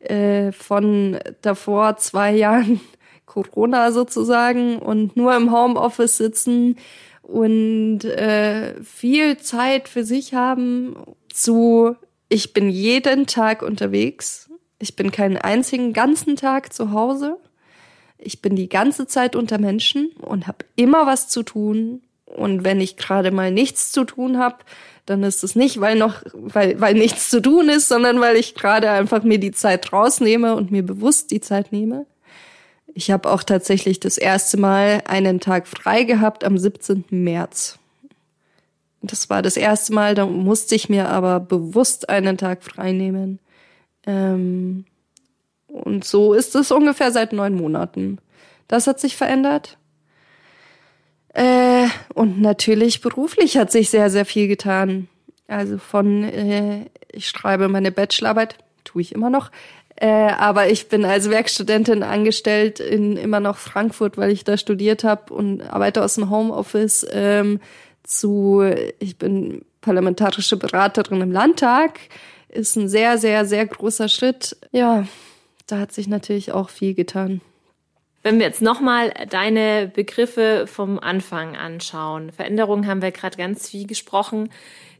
Äh, 0.00 0.50
von 0.50 1.20
davor 1.42 1.96
zwei 1.98 2.32
Jahren 2.34 2.80
Corona 3.24 3.92
sozusagen 3.92 4.78
und 4.80 5.16
nur 5.16 5.36
im 5.36 5.52
Homeoffice 5.52 6.16
sitzen 6.16 6.76
und 7.22 8.00
äh, 8.04 8.82
viel 8.82 9.38
Zeit 9.38 9.88
für 9.88 10.02
sich 10.02 10.34
haben 10.34 10.96
zu 11.32 11.94
ich 12.32 12.54
bin 12.54 12.70
jeden 12.70 13.26
Tag 13.26 13.60
unterwegs. 13.60 14.48
Ich 14.78 14.96
bin 14.96 15.12
keinen 15.12 15.36
einzigen 15.36 15.92
ganzen 15.92 16.34
Tag 16.34 16.72
zu 16.72 16.92
Hause. 16.92 17.36
Ich 18.16 18.40
bin 18.40 18.56
die 18.56 18.70
ganze 18.70 19.06
Zeit 19.06 19.36
unter 19.36 19.58
Menschen 19.58 20.12
und 20.18 20.46
habe 20.46 20.64
immer 20.74 21.06
was 21.06 21.28
zu 21.28 21.42
tun. 21.42 22.00
Und 22.24 22.64
wenn 22.64 22.80
ich 22.80 22.96
gerade 22.96 23.32
mal 23.32 23.50
nichts 23.50 23.92
zu 23.92 24.04
tun 24.04 24.38
habe, 24.38 24.56
dann 25.04 25.22
ist 25.24 25.44
es 25.44 25.56
nicht, 25.56 25.78
weil 25.80 25.98
noch, 25.98 26.22
weil, 26.32 26.80
weil 26.80 26.94
nichts 26.94 27.28
zu 27.28 27.42
tun 27.42 27.68
ist, 27.68 27.88
sondern 27.88 28.18
weil 28.18 28.36
ich 28.36 28.54
gerade 28.54 28.90
einfach 28.90 29.22
mir 29.24 29.38
die 29.38 29.52
Zeit 29.52 29.92
rausnehme 29.92 30.54
und 30.54 30.70
mir 30.70 30.82
bewusst 30.82 31.32
die 31.32 31.40
Zeit 31.42 31.70
nehme. 31.70 32.06
Ich 32.94 33.10
habe 33.10 33.30
auch 33.30 33.42
tatsächlich 33.42 34.00
das 34.00 34.16
erste 34.16 34.56
Mal 34.56 35.02
einen 35.06 35.38
Tag 35.40 35.68
frei 35.68 36.04
gehabt 36.04 36.44
am 36.44 36.56
17. 36.56 37.04
März. 37.10 37.78
Das 39.02 39.28
war 39.28 39.42
das 39.42 39.56
erste 39.56 39.92
Mal, 39.92 40.14
da 40.14 40.26
musste 40.26 40.74
ich 40.74 40.88
mir 40.88 41.08
aber 41.08 41.40
bewusst 41.40 42.08
einen 42.08 42.38
Tag 42.38 42.62
frei 42.62 42.92
nehmen. 42.92 43.40
Ähm, 44.06 44.84
und 45.66 46.04
so 46.04 46.34
ist 46.34 46.54
es 46.54 46.70
ungefähr 46.70 47.10
seit 47.10 47.32
neun 47.32 47.54
Monaten. 47.54 48.18
Das 48.68 48.86
hat 48.86 49.00
sich 49.00 49.16
verändert. 49.16 49.76
Äh, 51.34 51.88
und 52.14 52.40
natürlich 52.40 53.00
beruflich 53.00 53.56
hat 53.56 53.72
sich 53.72 53.90
sehr, 53.90 54.10
sehr 54.10 54.24
viel 54.24 54.48
getan. 54.48 55.08
Also 55.48 55.78
von, 55.78 56.24
äh, 56.24 56.86
ich 57.10 57.28
schreibe 57.28 57.68
meine 57.68 57.90
Bachelorarbeit, 57.90 58.56
tue 58.84 59.02
ich 59.02 59.12
immer 59.12 59.30
noch, 59.30 59.50
äh, 59.96 60.06
aber 60.06 60.68
ich 60.68 60.88
bin 60.88 61.04
als 61.04 61.30
Werkstudentin 61.30 62.02
angestellt 62.02 62.80
in 62.80 63.16
immer 63.16 63.40
noch 63.40 63.56
Frankfurt, 63.56 64.16
weil 64.16 64.30
ich 64.30 64.44
da 64.44 64.56
studiert 64.56 65.04
habe 65.04 65.32
und 65.32 65.62
arbeite 65.62 66.02
aus 66.02 66.14
dem 66.16 66.30
Homeoffice. 66.30 67.06
Ähm, 67.10 67.60
zu, 68.04 68.62
ich 68.98 69.16
bin 69.16 69.64
parlamentarische 69.80 70.56
Beraterin 70.56 71.20
im 71.20 71.32
Landtag, 71.32 72.00
ist 72.48 72.76
ein 72.76 72.88
sehr, 72.88 73.18
sehr, 73.18 73.44
sehr 73.44 73.66
großer 73.66 74.08
Schritt. 74.08 74.56
Ja, 74.70 75.06
da 75.66 75.78
hat 75.78 75.92
sich 75.92 76.08
natürlich 76.08 76.52
auch 76.52 76.70
viel 76.70 76.94
getan. 76.94 77.40
Wenn 78.22 78.38
wir 78.38 78.46
jetzt 78.46 78.62
nochmal 78.62 79.12
deine 79.30 79.90
Begriffe 79.92 80.66
vom 80.68 81.00
Anfang 81.00 81.56
anschauen. 81.56 82.30
Veränderungen 82.30 82.86
haben 82.86 83.02
wir 83.02 83.10
gerade 83.10 83.36
ganz 83.36 83.68
viel 83.68 83.86
gesprochen. 83.86 84.50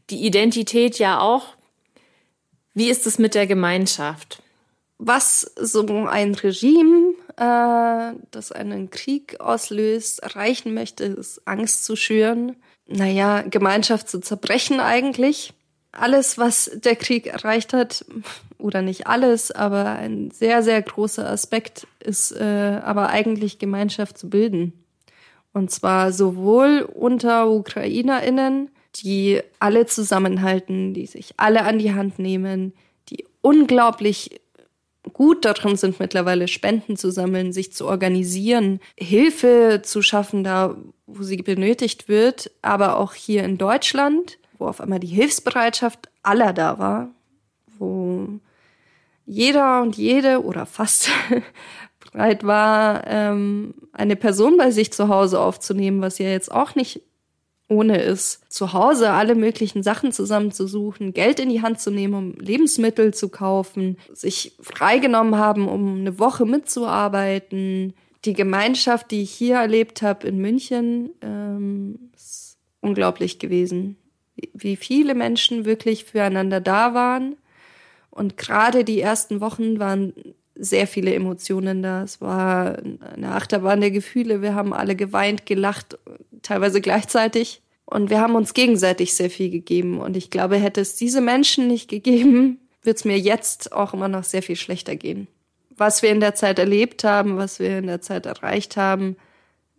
die 0.09 0.25
Identität 0.25 0.99
ja 0.99 1.21
auch. 1.21 1.55
Wie 2.73 2.89
ist 2.89 3.07
es 3.07 3.19
mit 3.19 3.35
der 3.35 3.47
Gemeinschaft? 3.47 4.43
Was 4.97 5.41
so 5.41 5.85
ein 6.07 6.35
Regime, 6.35 7.13
äh, 7.37 8.17
das 8.31 8.51
einen 8.51 8.89
Krieg 8.89 9.39
auslöst, 9.39 10.21
erreichen 10.21 10.73
möchte, 10.73 11.05
ist 11.05 11.47
Angst 11.47 11.85
zu 11.85 11.95
schüren. 11.95 12.57
Naja, 12.87 13.41
Gemeinschaft 13.41 14.09
zu 14.09 14.19
zerbrechen 14.19 14.79
eigentlich. 14.79 15.53
Alles, 15.91 16.37
was 16.37 16.71
der 16.73 16.95
Krieg 16.95 17.27
erreicht 17.27 17.71
hat, 17.73 18.05
oder 18.57 18.81
nicht 18.81 19.07
alles, 19.07 19.51
aber 19.51 19.85
ein 19.89 20.31
sehr, 20.31 20.63
sehr 20.63 20.81
großer 20.81 21.29
Aspekt 21.29 21.85
ist 21.99 22.31
äh, 22.31 22.79
aber 22.83 23.09
eigentlich 23.09 23.59
Gemeinschaft 23.59 24.17
zu 24.17 24.29
bilden. 24.29 24.73
Und 25.51 25.69
zwar 25.69 26.11
sowohl 26.11 26.81
unter 26.81 27.49
UkrainerInnen, 27.51 28.69
die 28.95 29.41
alle 29.59 29.85
zusammenhalten, 29.85 30.93
die 30.93 31.05
sich 31.05 31.33
alle 31.37 31.63
an 31.63 31.77
die 31.77 31.93
Hand 31.93 32.19
nehmen, 32.19 32.73
die 33.09 33.25
unglaublich 33.41 34.41
gut 35.11 35.43
darin 35.43 35.75
sind, 35.75 35.99
mittlerweile 35.99 36.47
Spenden 36.47 36.95
zu 36.95 37.11
sammeln, 37.11 37.51
sich 37.51 37.73
zu 37.73 37.87
organisieren, 37.87 38.79
Hilfe 38.97 39.81
zu 39.83 40.01
schaffen, 40.01 40.43
da 40.43 40.77
wo 41.05 41.23
sie 41.23 41.37
benötigt 41.37 42.07
wird, 42.07 42.51
aber 42.61 42.97
auch 42.97 43.13
hier 43.13 43.43
in 43.43 43.57
Deutschland, 43.57 44.39
wo 44.57 44.67
auf 44.67 44.79
einmal 44.79 44.99
die 44.99 45.07
Hilfsbereitschaft 45.07 46.09
aller 46.23 46.53
da 46.53 46.79
war, 46.79 47.09
wo 47.77 48.27
jeder 49.25 49.81
und 49.81 49.97
jede 49.97 50.43
oder 50.43 50.65
fast 50.65 51.09
bereit 51.99 52.45
war, 52.45 53.05
ähm, 53.07 53.73
eine 53.91 54.15
Person 54.15 54.57
bei 54.57 54.71
sich 54.71 54.93
zu 54.93 55.09
Hause 55.09 55.39
aufzunehmen, 55.39 56.01
was 56.01 56.17
ja 56.17 56.29
jetzt 56.29 56.51
auch 56.51 56.75
nicht 56.75 57.01
ohne 57.67 58.01
ist. 58.01 58.41
Zu 58.51 58.73
Hause 58.73 59.11
alle 59.11 59.35
möglichen 59.35 59.83
Sachen 59.83 60.11
zusammenzusuchen, 60.11 61.13
Geld 61.13 61.39
in 61.39 61.49
die 61.49 61.61
Hand 61.61 61.79
zu 61.79 61.91
nehmen, 61.91 62.13
um 62.13 62.33
Lebensmittel 62.33 63.13
zu 63.13 63.29
kaufen, 63.29 63.97
sich 64.13 64.55
freigenommen 64.61 65.37
haben, 65.37 65.67
um 65.67 65.99
eine 65.99 66.19
Woche 66.19 66.45
mitzuarbeiten. 66.45 67.93
Die 68.25 68.33
Gemeinschaft, 68.33 69.11
die 69.11 69.23
ich 69.23 69.31
hier 69.31 69.55
erlebt 69.55 70.01
habe 70.01 70.27
in 70.27 70.37
München, 70.37 71.09
ähm, 71.21 72.11
ist 72.15 72.57
unglaublich 72.81 73.39
gewesen. 73.39 73.97
Wie 74.53 74.75
viele 74.75 75.15
Menschen 75.15 75.65
wirklich 75.65 76.05
füreinander 76.05 76.61
da 76.61 76.93
waren. 76.93 77.35
Und 78.09 78.37
gerade 78.37 78.83
die 78.83 79.01
ersten 79.01 79.41
Wochen 79.41 79.79
waren 79.79 80.13
sehr 80.55 80.87
viele 80.87 81.13
Emotionen 81.13 81.81
da. 81.81 82.03
Es 82.03 82.21
war 82.21 82.77
eine 83.15 83.31
Achterbahn 83.31 83.81
der 83.81 83.91
Gefühle. 83.91 84.41
Wir 84.41 84.53
haben 84.53 84.73
alle 84.73 84.95
geweint, 84.95 85.45
gelacht, 85.45 85.97
teilweise 86.43 86.81
gleichzeitig. 86.81 87.61
Und 87.85 88.09
wir 88.09 88.21
haben 88.21 88.35
uns 88.35 88.53
gegenseitig 88.53 89.13
sehr 89.13 89.29
viel 89.29 89.49
gegeben. 89.49 89.99
Und 89.99 90.15
ich 90.15 90.29
glaube, 90.29 90.57
hätte 90.57 90.81
es 90.81 90.95
diese 90.95 91.21
Menschen 91.21 91.67
nicht 91.67 91.89
gegeben, 91.89 92.59
wird 92.83 92.97
es 92.97 93.05
mir 93.05 93.17
jetzt 93.17 93.71
auch 93.71 93.93
immer 93.93 94.07
noch 94.07 94.23
sehr 94.23 94.43
viel 94.43 94.55
schlechter 94.55 94.95
gehen. 94.95 95.27
Was 95.75 96.01
wir 96.01 96.09
in 96.09 96.19
der 96.19 96.35
Zeit 96.35 96.59
erlebt 96.59 97.03
haben, 97.03 97.37
was 97.37 97.59
wir 97.59 97.79
in 97.79 97.87
der 97.87 98.01
Zeit 98.01 98.25
erreicht 98.25 98.77
haben, 98.77 99.15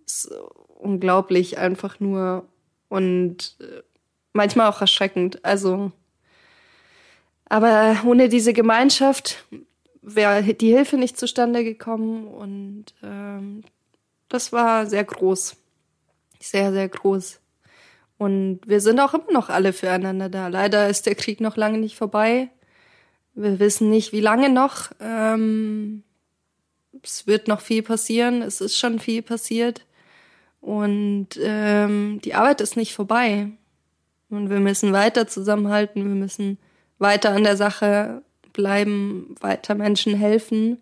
ist 0.05 0.31
unglaublich 0.79 1.59
einfach 1.59 2.00
nur 2.00 2.46
und 2.88 3.57
äh, 3.61 3.83
manchmal 4.33 4.68
auch 4.68 4.81
erschreckend. 4.81 5.44
Also, 5.44 5.92
aber 7.46 7.96
ohne 8.05 8.29
diese 8.29 8.53
Gemeinschaft 8.53 9.44
wäre 10.03 10.42
die 10.42 10.74
Hilfe 10.74 10.96
nicht 10.96 11.18
zustande 11.18 11.64
gekommen 11.64 12.27
und 12.27 12.87
ähm, 13.03 13.62
das 14.29 14.53
war 14.53 14.87
sehr 14.87 15.05
groß. 15.05 15.57
Sehr, 16.44 16.72
sehr 16.72 16.88
groß. 16.88 17.40
Und 18.18 18.61
wir 18.66 18.80
sind 18.80 19.00
auch 19.00 19.14
immer 19.14 19.33
noch 19.33 19.48
alle 19.48 19.72
füreinander 19.72 20.28
da. 20.28 20.48
Leider 20.48 20.90
ist 20.90 21.07
der 21.07 21.14
Krieg 21.14 21.40
noch 21.40 21.57
lange 21.57 21.78
nicht 21.78 21.96
vorbei. 21.96 22.50
Wir 23.35 23.59
wissen 23.59 23.88
nicht, 23.88 24.12
wie 24.12 24.20
lange 24.20 24.50
noch. 24.50 24.90
Ähm, 25.00 26.04
es 27.02 27.26
wird 27.26 27.48
noch 27.48 27.62
viel 27.62 27.83
passieren. 27.83 28.42
Es 28.42 28.61
ist 28.61 28.78
schon 28.78 28.98
viel 28.98 29.22
passiert. 29.22 29.87
Und 30.61 31.28
ähm, 31.40 32.20
die 32.22 32.35
Arbeit 32.35 32.61
ist 32.61 32.76
nicht 32.76 32.94
vorbei. 32.94 33.48
Und 34.28 34.50
wir 34.50 34.61
müssen 34.61 34.92
weiter 34.92 35.26
zusammenhalten. 35.26 36.04
Wir 36.04 36.14
müssen 36.14 36.59
weiter 36.98 37.30
an 37.30 37.44
der 37.44 37.57
Sache 37.57 38.22
bleiben, 38.52 39.35
weiter 39.40 39.74
Menschen 39.74 40.14
helfen 40.14 40.78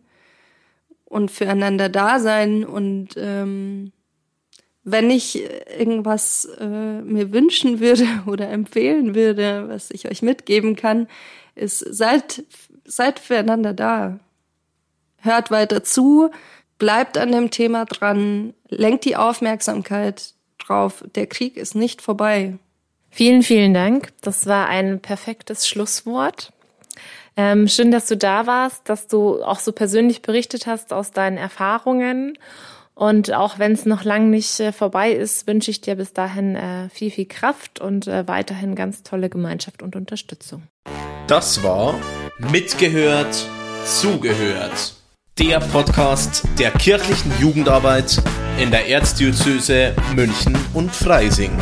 und 1.04 1.30
füreinander 1.30 1.88
da 1.88 2.18
sein. 2.18 2.64
Und 2.64 3.10
ähm, 3.16 3.92
wenn 4.84 5.10
ich 5.10 5.42
irgendwas 5.78 6.44
äh, 6.58 6.66
mir 7.02 7.32
wünschen 7.32 7.80
würde 7.80 8.06
oder 8.26 8.48
empfehlen 8.48 9.14
würde, 9.14 9.68
was 9.68 9.90
ich 9.90 10.10
euch 10.10 10.22
mitgeben 10.22 10.76
kann, 10.76 11.08
ist, 11.54 11.78
seid, 11.78 12.44
seid 12.84 13.18
füreinander 13.18 13.74
da. 13.74 14.18
Hört 15.18 15.50
weiter 15.50 15.84
zu, 15.84 16.30
bleibt 16.78 17.16
an 17.16 17.30
dem 17.30 17.50
Thema 17.50 17.84
dran, 17.84 18.54
lenkt 18.68 19.04
die 19.04 19.14
Aufmerksamkeit 19.14 20.34
drauf. 20.58 21.04
Der 21.14 21.26
Krieg 21.26 21.56
ist 21.56 21.76
nicht 21.76 22.02
vorbei. 22.02 22.58
Vielen, 23.10 23.42
vielen 23.42 23.74
Dank. 23.74 24.08
Das 24.22 24.46
war 24.46 24.68
ein 24.68 25.00
perfektes 25.00 25.68
Schlusswort. 25.68 26.52
Ähm, 27.36 27.68
schön, 27.68 27.90
dass 27.90 28.06
du 28.06 28.16
da 28.16 28.46
warst, 28.46 28.88
dass 28.88 29.06
du 29.06 29.42
auch 29.42 29.58
so 29.58 29.72
persönlich 29.72 30.22
berichtet 30.22 30.66
hast 30.66 30.92
aus 30.92 31.12
deinen 31.12 31.36
Erfahrungen. 31.36 32.38
Und 32.94 33.32
auch 33.32 33.58
wenn 33.58 33.72
es 33.72 33.86
noch 33.86 34.04
lang 34.04 34.30
nicht 34.30 34.60
äh, 34.60 34.72
vorbei 34.72 35.12
ist, 35.12 35.46
wünsche 35.46 35.70
ich 35.70 35.80
dir 35.80 35.96
bis 35.96 36.12
dahin 36.12 36.56
äh, 36.56 36.88
viel, 36.90 37.10
viel 37.10 37.26
Kraft 37.26 37.80
und 37.80 38.06
äh, 38.06 38.28
weiterhin 38.28 38.74
ganz 38.74 39.02
tolle 39.02 39.30
Gemeinschaft 39.30 39.82
und 39.82 39.96
Unterstützung. 39.96 40.64
Das 41.26 41.62
war 41.62 41.94
Mitgehört, 42.38 43.46
Zugehört. 43.84 44.94
Der 45.38 45.60
Podcast 45.60 46.46
der 46.58 46.70
kirchlichen 46.72 47.32
Jugendarbeit 47.40 48.22
in 48.60 48.70
der 48.70 48.88
Erzdiözese 48.88 49.94
München 50.14 50.56
und 50.74 50.94
Freising. 50.94 51.52